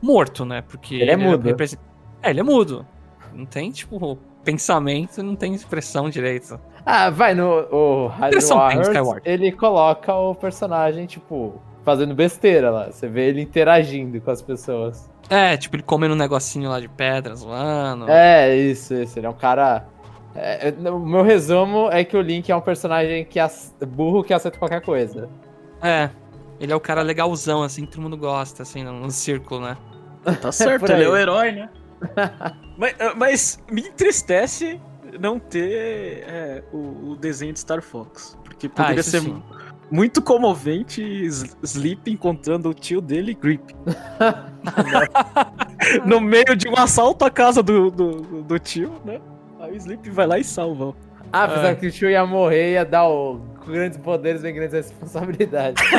[0.00, 0.62] morto, né?
[0.62, 1.46] Porque Ele é mudo.
[1.46, 1.78] represen-
[2.22, 2.86] É, ele é mudo.
[3.34, 6.58] Não tem tipo pensamento, não tem expressão direito.
[6.84, 8.40] Ah, vai no o Hyrule
[9.24, 12.86] ele coloca o personagem, tipo, fazendo besteira lá.
[12.90, 15.08] Você vê ele interagindo com as pessoas.
[15.28, 18.08] É, tipo ele comendo um negocinho lá de pedra, zoando.
[18.08, 19.18] É, isso, isso.
[19.18, 19.86] Ele é um cara.
[20.34, 24.22] É, é, o meu resumo é que o Link é um personagem que ac- burro
[24.22, 25.28] que aceita qualquer coisa.
[25.82, 26.10] É.
[26.60, 29.76] Ele é o cara legalzão, assim, que todo mundo gosta, assim, no, no círculo, né?
[30.42, 31.70] Tá certo, ele é o herói, né?
[32.76, 34.80] mas, ah, mas me entristece
[35.18, 38.38] não ter é, o, o desenho de Star Fox.
[38.44, 39.42] Porque poderia Ah, ser sim.
[39.90, 41.02] muito comovente
[41.62, 43.74] Sleep encontrando o tio dele, Grip.
[46.04, 49.20] no meio de um assalto à casa do, do, do tio, né?
[49.70, 50.94] Aí o Sleep vai lá e salva.
[51.32, 51.74] Ah, apesar É.
[51.76, 53.40] que o tio ia morrer, ia dar o.
[53.64, 55.82] Com grandes poderes vem grandes responsabilidades.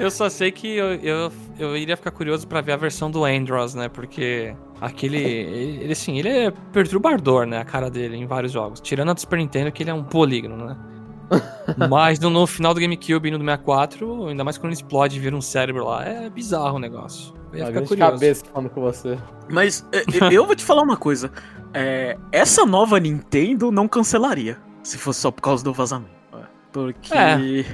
[0.00, 3.24] Eu só sei que eu, eu, eu iria ficar curioso pra ver a versão do
[3.24, 3.88] Andros, né?
[3.88, 5.18] Porque aquele.
[5.18, 7.58] Ele, ele, assim, ele é perturbador, né?
[7.58, 8.80] A cara dele em vários jogos.
[8.80, 10.76] Tirando a do Super Nintendo, que ele é um polígono, né?
[11.88, 15.16] Mas no, no final do GameCube e no do 64, ainda mais quando ele explode
[15.16, 17.32] e vira um cérebro lá, é bizarro o negócio.
[17.52, 18.12] Eu ia ficar curioso.
[18.12, 19.18] cabeça falando com você.
[19.50, 21.30] Mas é, é, eu vou te falar uma coisa.
[21.74, 24.58] É, essa nova Nintendo não cancelaria.
[24.82, 26.10] Se fosse só por causa do vazamento.
[26.72, 27.14] Porque.
[27.14, 27.64] É.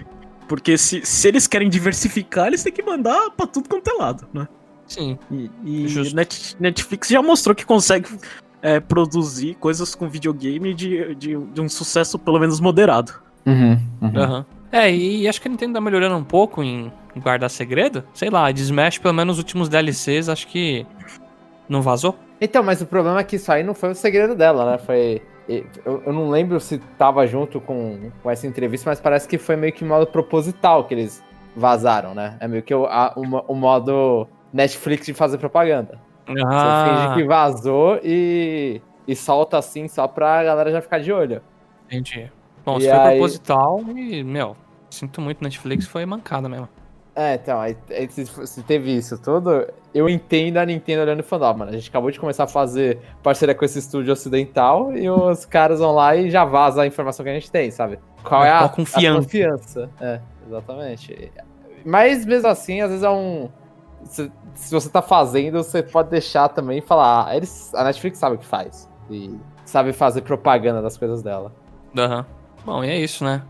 [0.46, 4.26] Porque se, se eles querem diversificar, eles têm que mandar pra tudo quanto é lado,
[4.32, 4.48] né?
[4.86, 5.18] Sim.
[5.30, 6.16] E, e Justo.
[6.16, 8.08] Net- Netflix já mostrou que consegue
[8.62, 13.12] é, produzir coisas com videogame de, de, de um sucesso pelo menos moderado.
[13.44, 13.78] Uhum,
[14.16, 14.46] Aham.
[14.72, 18.04] É, e acho que a Nintendo tá melhorando um pouco em guardar segredo.
[18.14, 20.86] Sei lá, de Smash, pelo menos os últimos DLCs, acho que
[21.68, 22.14] não vazou.
[22.40, 24.78] Então, mas o problema é que isso aí não foi o segredo dela, né?
[24.78, 25.20] Foi.
[25.48, 29.56] Eu, eu não lembro se tava junto com, com essa entrevista, mas parece que foi
[29.56, 31.24] meio que modo proposital que eles
[31.56, 32.36] vazaram, né?
[32.38, 35.98] É meio que o, a- o, o modo Netflix de fazer propaganda.
[36.26, 41.10] Você Ah, finge que vazou e, e solta assim só pra galera já ficar de
[41.10, 41.40] olho.
[41.86, 42.30] entendi.
[42.64, 44.54] Bom, E se foi aí- proposital e, meu,
[44.90, 46.68] sinto muito, Netflix foi mancada mesmo.
[47.18, 51.22] É, então, aí, aí se, se teve isso tudo, eu entendo a Nintendo olhando e
[51.24, 54.96] falando, ó, mano, a gente acabou de começar a fazer parceria com esse estúdio ocidental
[54.96, 57.98] e os caras vão lá e já vaza a informação que a gente tem, sabe?
[58.22, 59.18] Qual é a, a confiança.
[59.18, 59.90] a confiança?
[60.00, 61.32] É, exatamente.
[61.84, 63.48] Mas mesmo assim, às vezes é um.
[64.04, 68.18] Se, se você tá fazendo, você pode deixar também e falar, ah, eles, a Netflix
[68.18, 68.88] sabe o que faz.
[69.10, 71.52] E sabe fazer propaganda das coisas dela.
[71.96, 72.24] Aham.
[72.64, 73.42] Bom, e é isso, né?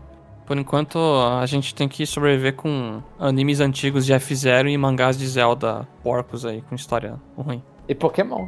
[0.49, 0.97] Por enquanto,
[1.39, 6.43] a gente tem que sobreviver com animes antigos de F0 e mangás de Zelda porcos
[6.43, 7.61] aí, com história ruim.
[7.87, 8.47] E Pokémon.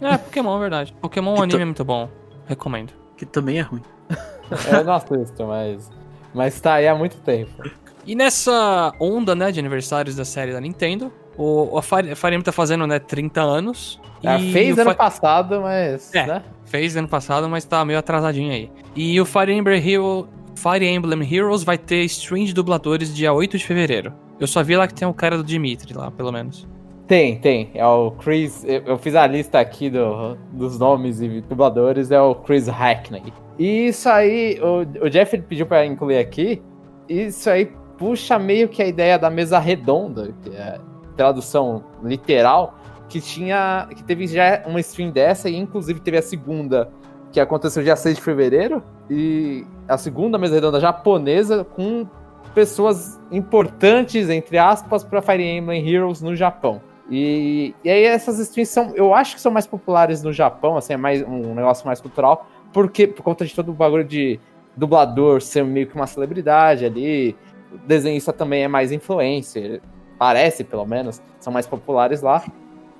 [0.00, 0.94] É, Pokémon, é verdade.
[1.02, 2.08] Pokémon Que anime é muito bom.
[2.46, 2.94] Recomendo.
[3.14, 3.82] Que também é ruim.
[4.72, 5.90] Eu não assisto, mas.
[6.32, 7.62] Mas tá aí há muito tempo.
[8.06, 12.42] E nessa onda, né, de aniversários da série da Nintendo, o, a Fire, Fire Emblem
[12.42, 14.00] tá fazendo, né, 30 anos.
[14.22, 16.10] E fez ano Fi- passado, mas.
[16.14, 16.26] É.
[16.26, 16.42] Né?
[16.64, 18.70] Fez ano passado, mas tá meio atrasadinho aí.
[18.96, 20.26] E o Fire Emblem, Hero,
[20.56, 24.12] Fire Emblem Heroes vai ter stream de dubladores dia 8 de fevereiro.
[24.38, 26.66] Eu só vi lá que tem o cara do Dimitri lá, pelo menos.
[27.06, 27.70] Tem, tem.
[27.74, 28.64] É o Chris.
[28.64, 33.32] Eu, fiz a lista aqui do, dos nomes e dubladores, é o Chris Hackney.
[33.58, 36.62] E isso aí, o, o Jeff pediu pra incluir aqui.
[37.08, 40.80] Isso aí puxa meio que a ideia da mesa redonda, que é
[41.16, 42.74] tradução literal,
[43.08, 43.86] que tinha.
[43.94, 46.90] que teve já uma stream dessa, e inclusive teve a segunda,
[47.34, 48.80] que aconteceu dia 6 de fevereiro.
[49.10, 52.06] E a segunda mesa redonda japonesa com
[52.54, 56.80] pessoas importantes, entre aspas, para Fire Emblem Heroes no Japão.
[57.10, 60.92] E, e aí essas streams são, eu acho que são mais populares no Japão, assim,
[60.92, 64.38] é mais um negócio mais cultural, porque por conta de todo o bagulho de
[64.76, 67.36] dublador ser meio que uma celebridade ali,
[67.84, 69.82] desenhista também é mais influencer,
[70.18, 72.44] parece pelo menos, são mais populares lá.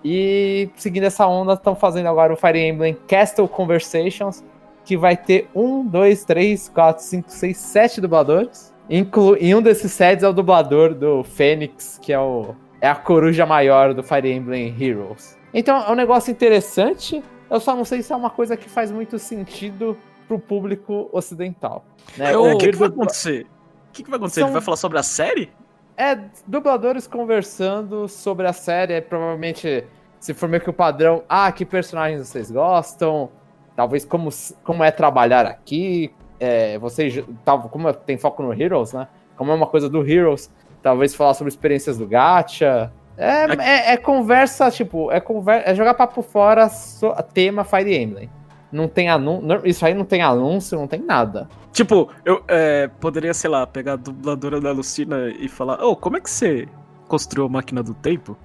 [0.05, 4.45] E seguindo essa onda, estão fazendo agora o Fire Emblem Castle Conversations,
[4.85, 8.73] que vai ter um, dois, três, quatro, cinco, seis, sete dubladores.
[8.91, 12.95] Inclu e um desses sets é o dublador do Fênix, que é, o, é a
[12.95, 15.39] coruja maior do Fire Emblem Heroes.
[15.55, 17.25] Então é um negócio interessante.
[17.51, 19.97] Eu só não sei se é uma coisa que faz muito sentido
[20.29, 21.83] pro público ocidental.
[22.19, 22.35] Né?
[22.35, 23.47] Eu- O que, que vai acontecer?
[23.89, 24.41] O que, que vai acontecer?
[24.41, 25.51] São- Ele vai falar sobre a série?
[25.97, 29.85] É, dubladores conversando sobre a série, é, provavelmente,
[30.19, 33.31] se for meio que o padrão, ah, que personagens vocês gostam,
[33.77, 34.29] talvez como,
[34.65, 39.07] como é trabalhar aqui, é, vocês, tal, como tem foco no Heroes, né?
[39.37, 40.51] Como é uma coisa do Heroes,
[40.83, 42.93] talvez falar sobre experiências do Gacha.
[43.17, 48.29] É, é, é conversa, tipo, é, conver é jogar papo fora so- tema Fire Emblem.
[48.75, 51.49] Não tem anúncio, isso aí não tem anúncio, não tem nada.
[51.73, 56.17] Tipo, eu é, poderia, sei lá, pegar a dubladora da Lucina e falar: Ô, como
[56.17, 56.69] é que você
[57.07, 58.37] construiu a máquina do tempo?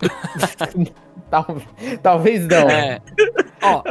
[1.30, 1.56] Tal-
[2.02, 2.68] talvez não.
[2.70, 3.00] É.
[3.62, 3.82] Ó,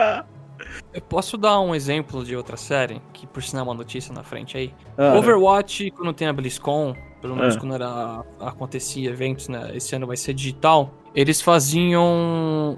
[0.94, 4.24] eu posso dar um exemplo de outra série, que por sinal é uma notícia na
[4.24, 4.74] frente aí.
[4.98, 5.14] Ah.
[5.16, 7.60] Overwatch, quando tem a BlizzCon, pelo menos É.
[7.60, 9.72] quando era, acontecia eventos, né?
[9.76, 10.92] Esse ano vai ser digital.
[11.14, 12.04] Eles faziam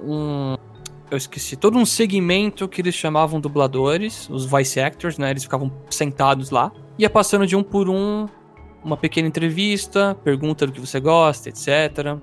[0.04, 0.58] um.
[1.12, 1.58] Eu esqueci.
[1.58, 5.30] Todo um segmento que eles chamavam dubladores, os voice actors, né?
[5.30, 6.72] Eles ficavam sentados lá.
[6.98, 8.30] Ia passando de um por um,
[8.82, 12.18] uma pequena entrevista, pergunta do que você gosta, etc.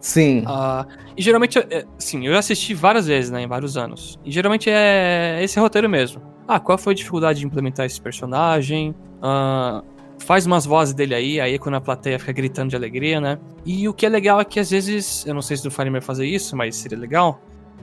[0.00, 0.42] Sim.
[0.44, 0.84] Ah,
[1.16, 4.18] e geralmente, é, sim, eu assisti várias vezes, né, em vários anos.
[4.24, 6.20] E geralmente é esse roteiro mesmo.
[6.48, 8.92] Ah, qual foi a dificuldade de implementar esse personagem?
[9.22, 9.84] Ah,
[10.18, 13.38] faz umas vozes dele aí, aí quando a plateia fica gritando de alegria, né?
[13.64, 16.00] E o que é legal é que às vezes, eu não sei se Emblem vai
[16.00, 17.40] fazer isso, mas seria legal.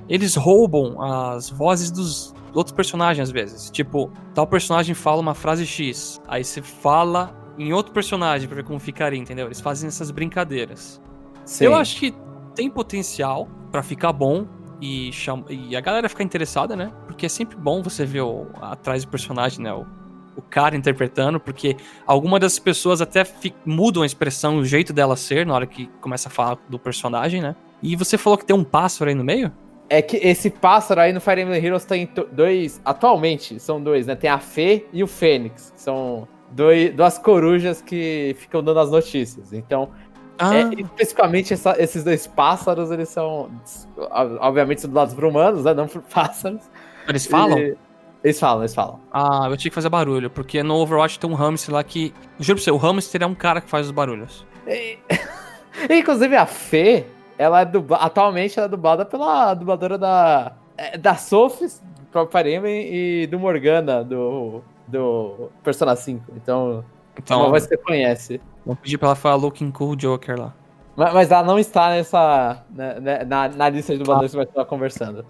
[0.09, 3.69] Eles roubam as vozes dos outros personagens às vezes.
[3.69, 8.63] Tipo, tal personagem fala uma frase X, aí você fala em outro personagem pra ver
[8.63, 9.45] como ficaria, entendeu?
[9.45, 10.99] Eles fazem essas brincadeiras.
[11.45, 11.65] sim.
[11.65, 12.13] Eu acho que
[12.55, 14.47] tem potencial pra ficar bom
[14.81, 15.11] e,
[15.49, 16.91] e a galera ficar interessada, né?
[17.05, 18.47] Porque é sempre bom você ver o...
[18.61, 19.73] atrás do personagem, né?
[19.73, 19.85] O...
[20.37, 21.75] o cara interpretando, porque
[22.07, 25.87] algumas das pessoas até fi- mudam a expressão, o jeito dela ser na hora que
[26.01, 27.55] começa a falar do personagem, né?
[27.83, 29.51] E você falou que tem um pássaro aí no meio?
[29.89, 32.79] É que esse pássaro aí no Fire Emblem Heroes tem dois.
[32.85, 34.15] Atualmente são dois, né?
[34.15, 35.71] Tem a Fê e o Fênix.
[35.75, 39.51] que São dois, duas corujas que ficam dando as notícias.
[39.51, 39.89] Então,
[40.41, 43.49] Ah, é, especificamente essa- esses dois pássaros, eles são.
[43.97, 45.73] ob- Obviamente são dublados por humanos, né?
[45.73, 46.61] Não por pássaros.
[47.07, 47.57] eles falam?
[47.59, 47.75] E-
[48.23, 48.99] eles falam, eles falam.
[49.11, 52.13] Ah, eu tinha que fazer barulho, porque no Overwatch tem um hamster lá que.
[52.39, 54.45] Juro pra você, o hamster é um cara que faz os barulhos.
[54.67, 54.97] E-
[55.89, 57.05] Inclusive a Fê,
[57.39, 57.97] ela é dubla...
[57.97, 63.39] atualmente ela é dublada pela dubladora da é, da Sofis, do próprio Emblem, e do
[63.39, 66.33] Morgana, do, do Persona 5.
[66.35, 66.83] Então,
[67.17, 68.41] Então, uma voz que você conhece.
[68.65, 70.53] vou pedir pra ela falar Looking Cool Joker lá.
[70.95, 72.63] Mas, mas ela não está nessa.
[72.69, 75.25] né, né, na, na lista de dubladores que vai estar conversando.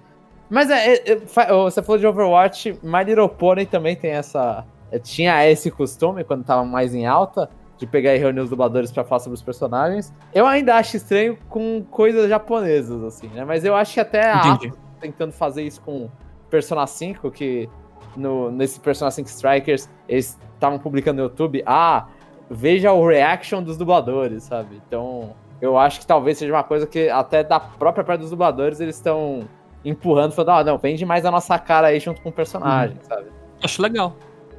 [0.49, 1.15] Mas é, é, é,
[1.53, 4.65] você falou de Overwatch, My Little Pony também tem essa.
[5.03, 7.49] Tinha esse costume quando tava mais em alta.
[7.79, 10.13] De pegar e reunir os dubladores pra falar sobre os personagens.
[10.33, 13.43] Eu ainda acho estranho com coisas japonesas, assim, né?
[13.43, 14.67] Mas eu acho que até a Entendi.
[14.67, 16.09] Atlus tentando fazer isso com
[16.49, 17.69] Persona 5, que
[18.15, 21.63] no, nesse Persona 5 Strikers eles estavam publicando no YouTube.
[21.65, 22.07] Ah,
[22.49, 24.81] veja o reaction dos dubladores, sabe?
[24.85, 28.79] Então, eu acho que talvez seja uma coisa que até da própria parte dos dubladores
[28.79, 29.47] eles estão
[29.83, 33.27] empurrando, falando, ah, não, vende mais a nossa cara aí junto com o personagem, sabe?
[33.63, 34.15] Acho legal.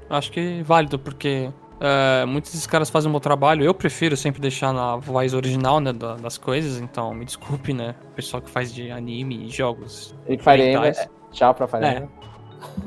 [0.09, 1.51] Acho que é válido, porque
[1.81, 3.65] É, muitos desses caras fazem um bom trabalho.
[3.65, 6.79] Eu prefiro sempre deixar na voz original, né, da- das coisas.
[6.79, 10.15] Então, me desculpe, né, o pessoal que faz de anime e jogos.
[10.29, 12.09] E Fire Emblem, é, tchau pra Fire É.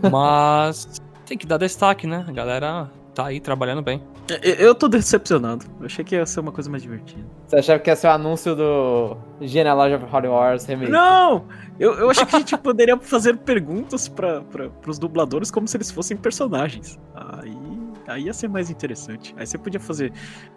[0.12, 2.24] Mas tem que dar destaque, né?
[2.28, 4.02] A galera tá aí trabalhando bem.
[4.42, 5.66] Eu, eu tô decepcionado.
[5.80, 7.24] Eu achei que ia ser uma coisa mais divertida.
[7.48, 10.92] Você achava que ia ser o anúncio do Genealogy of Holy Wars Remake?
[10.92, 11.46] Não!
[11.80, 15.76] Eu, eu achei que a gente poderia fazer perguntas pra, pra, pros dubladores como se
[15.78, 16.98] eles fossem personagens.
[17.14, 17.58] Aí,
[18.08, 19.34] aí ia ser mais interessante.
[19.38, 20.12] Aí você podia fazer.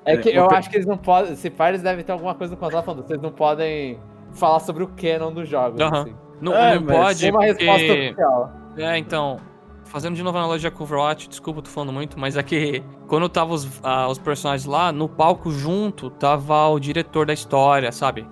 [0.04, 1.34] É que É, eu per- acho que eles não podem.
[1.36, 3.06] Se pá, eles devem ter alguma coisa no contrato falando.
[3.06, 3.98] Vocês não podem
[4.32, 5.80] falar sobre o canon dos jogos.
[5.80, 6.00] Aham.
[6.02, 6.14] assim.
[6.40, 8.06] Não, É, não pode, Tem uma resposta porque...
[8.08, 8.52] oficial.
[8.76, 9.40] É, então,
[9.84, 13.26] fazendo de novo a analogia com Overwatch, desculpa, tô falando muito, mas é que quando
[13.28, 18.26] tava os, ah, os personagens lá, no palco junto, tava o diretor da história, sabe?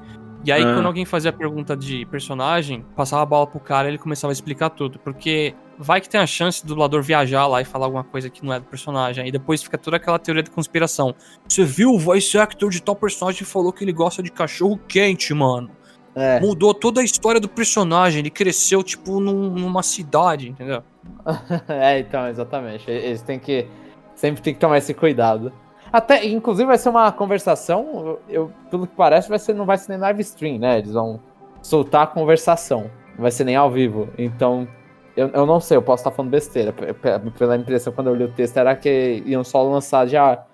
[0.45, 0.75] E aí, Ah.
[0.75, 4.35] quando alguém fazia pergunta de personagem, passava a bola pro cara e ele começava a
[4.35, 4.99] explicar tudo.
[4.99, 8.45] Porque vai que tem a chance do dublador viajar lá e falar alguma coisa que
[8.45, 9.25] não é do personagem.
[9.25, 11.15] Aí depois fica toda aquela teoria da conspiração.
[11.49, 15.33] Você viu o voice actor de tal personagem falou que ele gosta de cachorro quente,
[15.35, 15.71] mano.
[16.15, 16.41] É.
[16.41, 18.21] Mudou toda a história do personagem.
[18.21, 20.83] Ele cresceu, tipo, num- numa cidade, entendeu?
[21.69, 22.89] é, então, exatamente.
[22.91, 23.67] Eles têm que.
[24.15, 25.53] Sempre tem que tomar esse cuidado.
[25.93, 28.19] Até, inclusive, vai ser uma conversação.
[28.29, 30.79] Eu, pelo que parece, vai ser, não vai ser nem live stream, né?
[30.79, 31.21] Eles vão
[31.63, 32.91] soltar a conversação.
[33.17, 34.09] Não vai ser nem ao vivo.
[34.17, 34.69] Então,
[35.17, 36.73] eu, eu não sei, eu posso estar falando besteira.
[36.73, 40.45] Pela impressão, quando eu li o texto, era que iam só lançar já.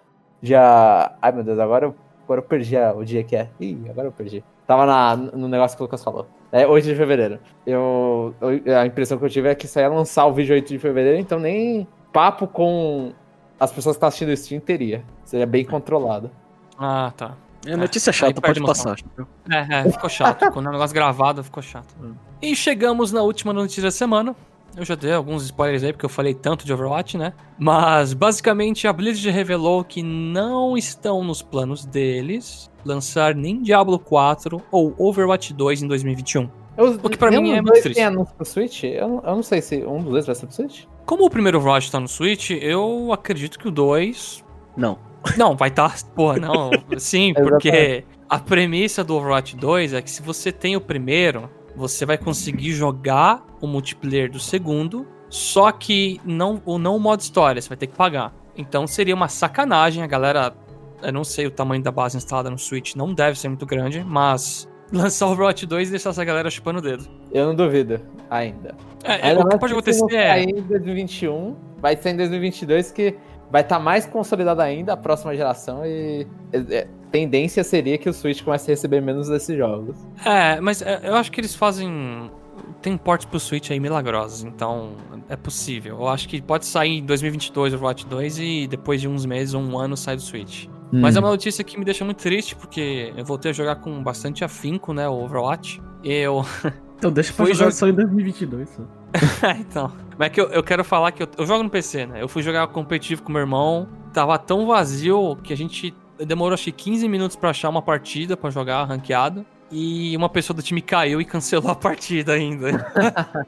[0.43, 1.13] Já.
[1.21, 1.95] Ai meu Deus, agora eu,
[2.25, 3.49] agora eu perdi o dia que é.
[3.61, 4.43] Ih, agora eu perdi.
[4.67, 6.27] Tava na, no negócio que o Lucas falou.
[6.53, 7.39] É 8 de fevereiro.
[7.67, 10.69] Eu, eu- a impressão que eu tive é que só ia lançar o vídeo 8
[10.69, 13.13] de fevereiro, então nem papo com
[13.59, 15.05] as pessoas que estão assistindo o stream teria.
[15.25, 16.31] Seria bem controlado.
[16.79, 17.37] Ah, tá.
[17.67, 18.97] É notícia aí chata, pode passar.
[19.51, 20.51] É, é, ficou chato.
[20.51, 21.95] Quando é um negócio gravado, ficou chato.
[22.03, 22.15] Hum.
[22.41, 24.35] E chegamos na última notícia da semana.
[24.77, 27.33] Eu já dei alguns spoilers aí, porque eu falei tanto de Overwatch, né?
[27.59, 34.63] Mas, basicamente, a Blizzard revelou que não estão nos planos deles lançar nem Diablo 4
[34.71, 36.49] ou Overwatch 2 em 2021.
[36.77, 37.95] Eu, O que pra mim é muito triste.
[37.97, 38.85] Tem anúncio pro Switch?
[38.85, 40.85] Eu, não- eu não sei se um dos dois vai ser pro Switch.
[41.05, 44.43] Como o primeiro Overwatch tá no Switch, eu acredito que o 2
[44.77, 44.99] Não.
[45.37, 45.95] Não, vai estar.
[46.15, 46.71] Porra, não.
[46.97, 51.51] Sim, porque a premissa do Overwatch 2 é que se você tem o primeiro,
[51.81, 57.21] você vai conseguir jogar o multiplayer do segundo, só que não o não o modo
[57.21, 58.35] história, você vai ter que pagar.
[58.57, 60.55] Então seria uma sacanagem, a galera.
[61.03, 64.05] Eu não sei o tamanho da base instalada no Switch, não deve ser muito grande,
[64.05, 67.09] mas lançar o Overwatch 2 e deixar essa galera chupando o dedo.
[67.33, 68.77] Eu não duvido ainda.
[69.03, 70.29] É, Ainda o que pode se acontecer é.
[70.29, 73.17] sair em 2021, vai ser em 2022 que
[73.51, 78.13] vai estar mais consolidado ainda a próxima geração e é, é, tendência seria que o
[78.13, 79.97] Switch comece a receber menos desses jogos.
[80.25, 82.31] É, mas é, eu acho que eles fazem.
[82.83, 84.93] Tem portes pro Switch aí milagrosos, então
[85.29, 85.97] é possível.
[85.99, 89.53] Eu acho que pode sair em 2022 o Overwatch 2 e depois de uns meses
[89.55, 90.67] ou um ano sai do Switch.
[90.93, 94.03] Mas é uma notícia que me deixa muito triste, porque eu voltei a jogar com
[94.03, 95.81] bastante afinco, né, o Overwatch.
[96.03, 96.45] Eu.
[97.01, 98.69] Então deixa pra jogar jogo- só em 2022.
[98.69, 98.83] Só.
[99.59, 99.91] então.
[100.19, 102.23] Mas é que eu, eu quero falar que eu, eu jogo no PC, né?
[102.23, 105.95] Eu fui jogar competitivo com meu irmão, tava tão vazio que a gente
[106.27, 109.45] demorou acho que 15 minutos pra achar uma partida pra jogar ranqueado.
[109.73, 112.71] E uma pessoa do time caiu e cancelou a partida ainda.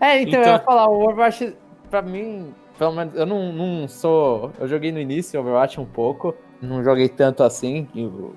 [0.00, 1.54] É, então, eu Então- ia falar, o Overwatch,
[1.88, 4.50] pra mim, pelo menos, eu não, não sou.
[4.58, 8.32] Eu joguei no início Overwatch um pouco, não joguei tanto assim, o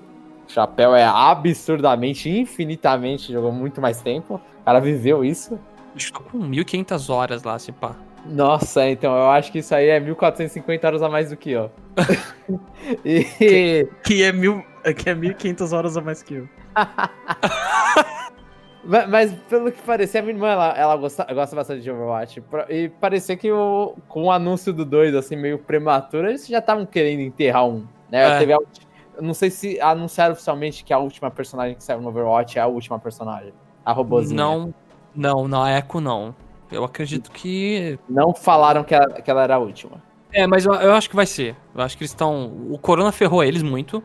[0.47, 4.36] Chapéu é absurdamente, infinitamente, jogou muito mais tempo.
[4.61, 5.57] O cara viveu isso.
[5.95, 7.95] Estou com 1.500 horas lá, se pá.
[8.26, 11.72] Nossa, então, eu acho que isso aí é 1450 horas a mais do que eu.
[13.05, 13.88] e.
[14.03, 14.63] Que é, mil,
[14.95, 16.49] que é 1.500 horas a mais que eu.
[18.84, 22.41] Ma- Mas, pelo que parecia, a minha irmã, ela, ela gosta, gosta bastante de Overwatch.
[22.70, 26.86] E parecia que o, com o anúncio do 2, assim, meio prematuro, eles já estavam
[26.86, 27.86] querendo enterrar um.
[28.09, 28.36] Né?
[28.36, 28.39] É.
[28.39, 28.57] Teve a
[29.22, 32.67] não sei se anunciaram oficialmente que a última personagem que saiu no Overwatch é a
[32.67, 33.53] última personagem.
[33.86, 34.38] A robozinha.
[34.38, 34.74] Não,
[35.13, 36.34] não, na Echo não.
[36.72, 37.97] Eu acredito que.
[38.07, 40.01] Não falaram que ela, que ela era a última.
[40.32, 41.55] É, mas eu, eu acho que vai ser.
[41.74, 42.51] Eu acho que eles estão.
[42.70, 44.03] O Corona ferrou eles muito.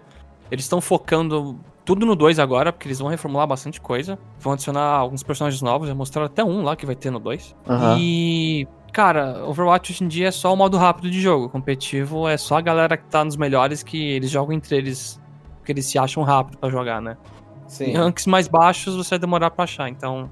[0.51, 4.19] Eles estão focando tudo no 2 agora, porque eles vão reformular bastante coisa.
[4.39, 7.55] Vão adicionar alguns personagens novos, já mostraram até um lá que vai ter no 2.
[7.69, 7.97] Aham.
[7.99, 8.67] E.
[8.93, 11.49] Cara, Overwatch hoje em dia é só o modo rápido de jogo.
[11.49, 15.21] Competitivo é só a galera que tá nos melhores que eles jogam entre eles.
[15.59, 17.17] Porque eles se acham rápido pra jogar, né?
[17.67, 17.87] Sim.
[17.87, 20.31] Em ranks mais baixos você vai demorar pra achar, então.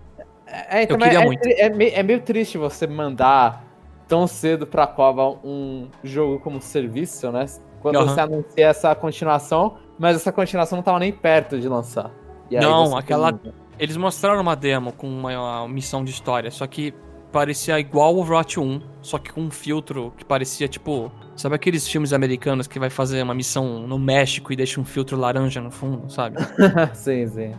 [0.69, 1.47] É, então, Eu queria é, muito.
[1.47, 3.65] É, meio, é meio triste você mandar
[4.07, 7.47] tão cedo pra cova um jogo como serviço, né?
[7.81, 8.09] Quando Aham.
[8.09, 12.11] você anuncia essa continuação, mas essa continuação não tava nem perto de lançar.
[12.51, 16.93] Não, aquela- tem- Eles mostraram uma demo com uma, uma missão de história, só que
[17.33, 21.89] parecia igual o Overwatch 1, só que com um filtro que parecia tipo Sabe aqueles
[21.89, 25.71] filmes americanos que vai fazer uma missão no México e deixa um filtro laranja no
[25.71, 26.37] fundo, sabe?
[26.95, 27.55] sim, sim.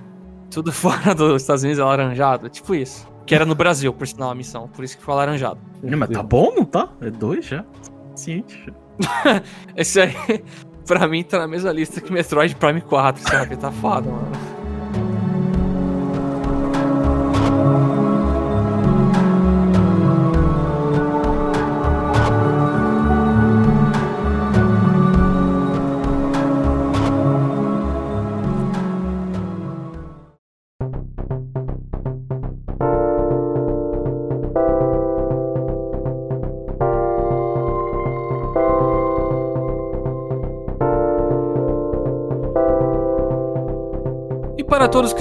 [0.54, 2.50] Tudo fora dos Estados Unidos é laranjado.
[2.50, 3.08] Tipo isso.
[3.26, 4.68] Que era no Brasil, por sinal, a missão.
[4.68, 5.60] Por isso que foi laranjado.
[5.82, 6.90] Não, mas tá bom, não tá?
[7.02, 7.64] É dois já.
[8.16, 8.72] Ciente.
[9.76, 10.14] Esse aí,
[10.86, 13.58] pra mim, tá na mesma lista que Metroid Prime 4, sabe?
[13.58, 14.53] Tá foda, mano.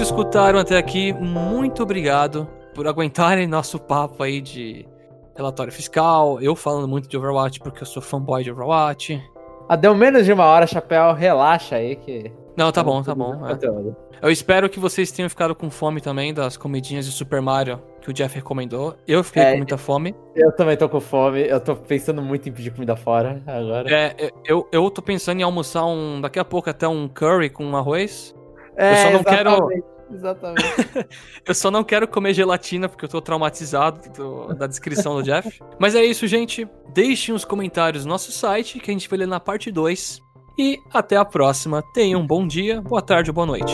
[0.03, 2.45] Que escutaram até aqui, muito obrigado
[2.75, 4.85] por aguentarem nosso papo aí de
[5.33, 6.41] relatório fiscal.
[6.41, 9.23] Eu falando muito de Overwatch porque eu sou fanboy de Overwatch.
[9.69, 11.13] Ah, deu menos de uma hora, Chapéu.
[11.13, 12.29] Relaxa aí que.
[12.57, 13.33] Não, tá bom, tá bom.
[13.47, 14.27] é.
[14.27, 18.09] Eu espero que vocês tenham ficado com fome também das comidinhas de Super Mario que
[18.09, 18.95] o Jeff recomendou.
[19.07, 20.13] Eu fiquei É, com muita fome.
[20.35, 21.47] Eu também tô com fome.
[21.47, 23.89] Eu tô pensando muito em pedir comida fora agora.
[23.89, 26.19] É, eu, eu tô pensando em almoçar um.
[26.19, 28.35] Daqui a pouco até um curry com arroz.
[28.75, 30.63] É, só não quero- exatamente, Exatamente.
[31.45, 35.59] Eu só não quero comer gelatina porque eu tô traumatizado do- da descrição do Jeff.
[35.79, 36.67] Mas é isso, gente.
[36.93, 40.19] Deixem os comentários no nosso site que a gente vai ler na parte 2.
[40.57, 41.81] E até a próxima.
[41.93, 43.73] Tenham um bom dia, boa tarde ou boa noite.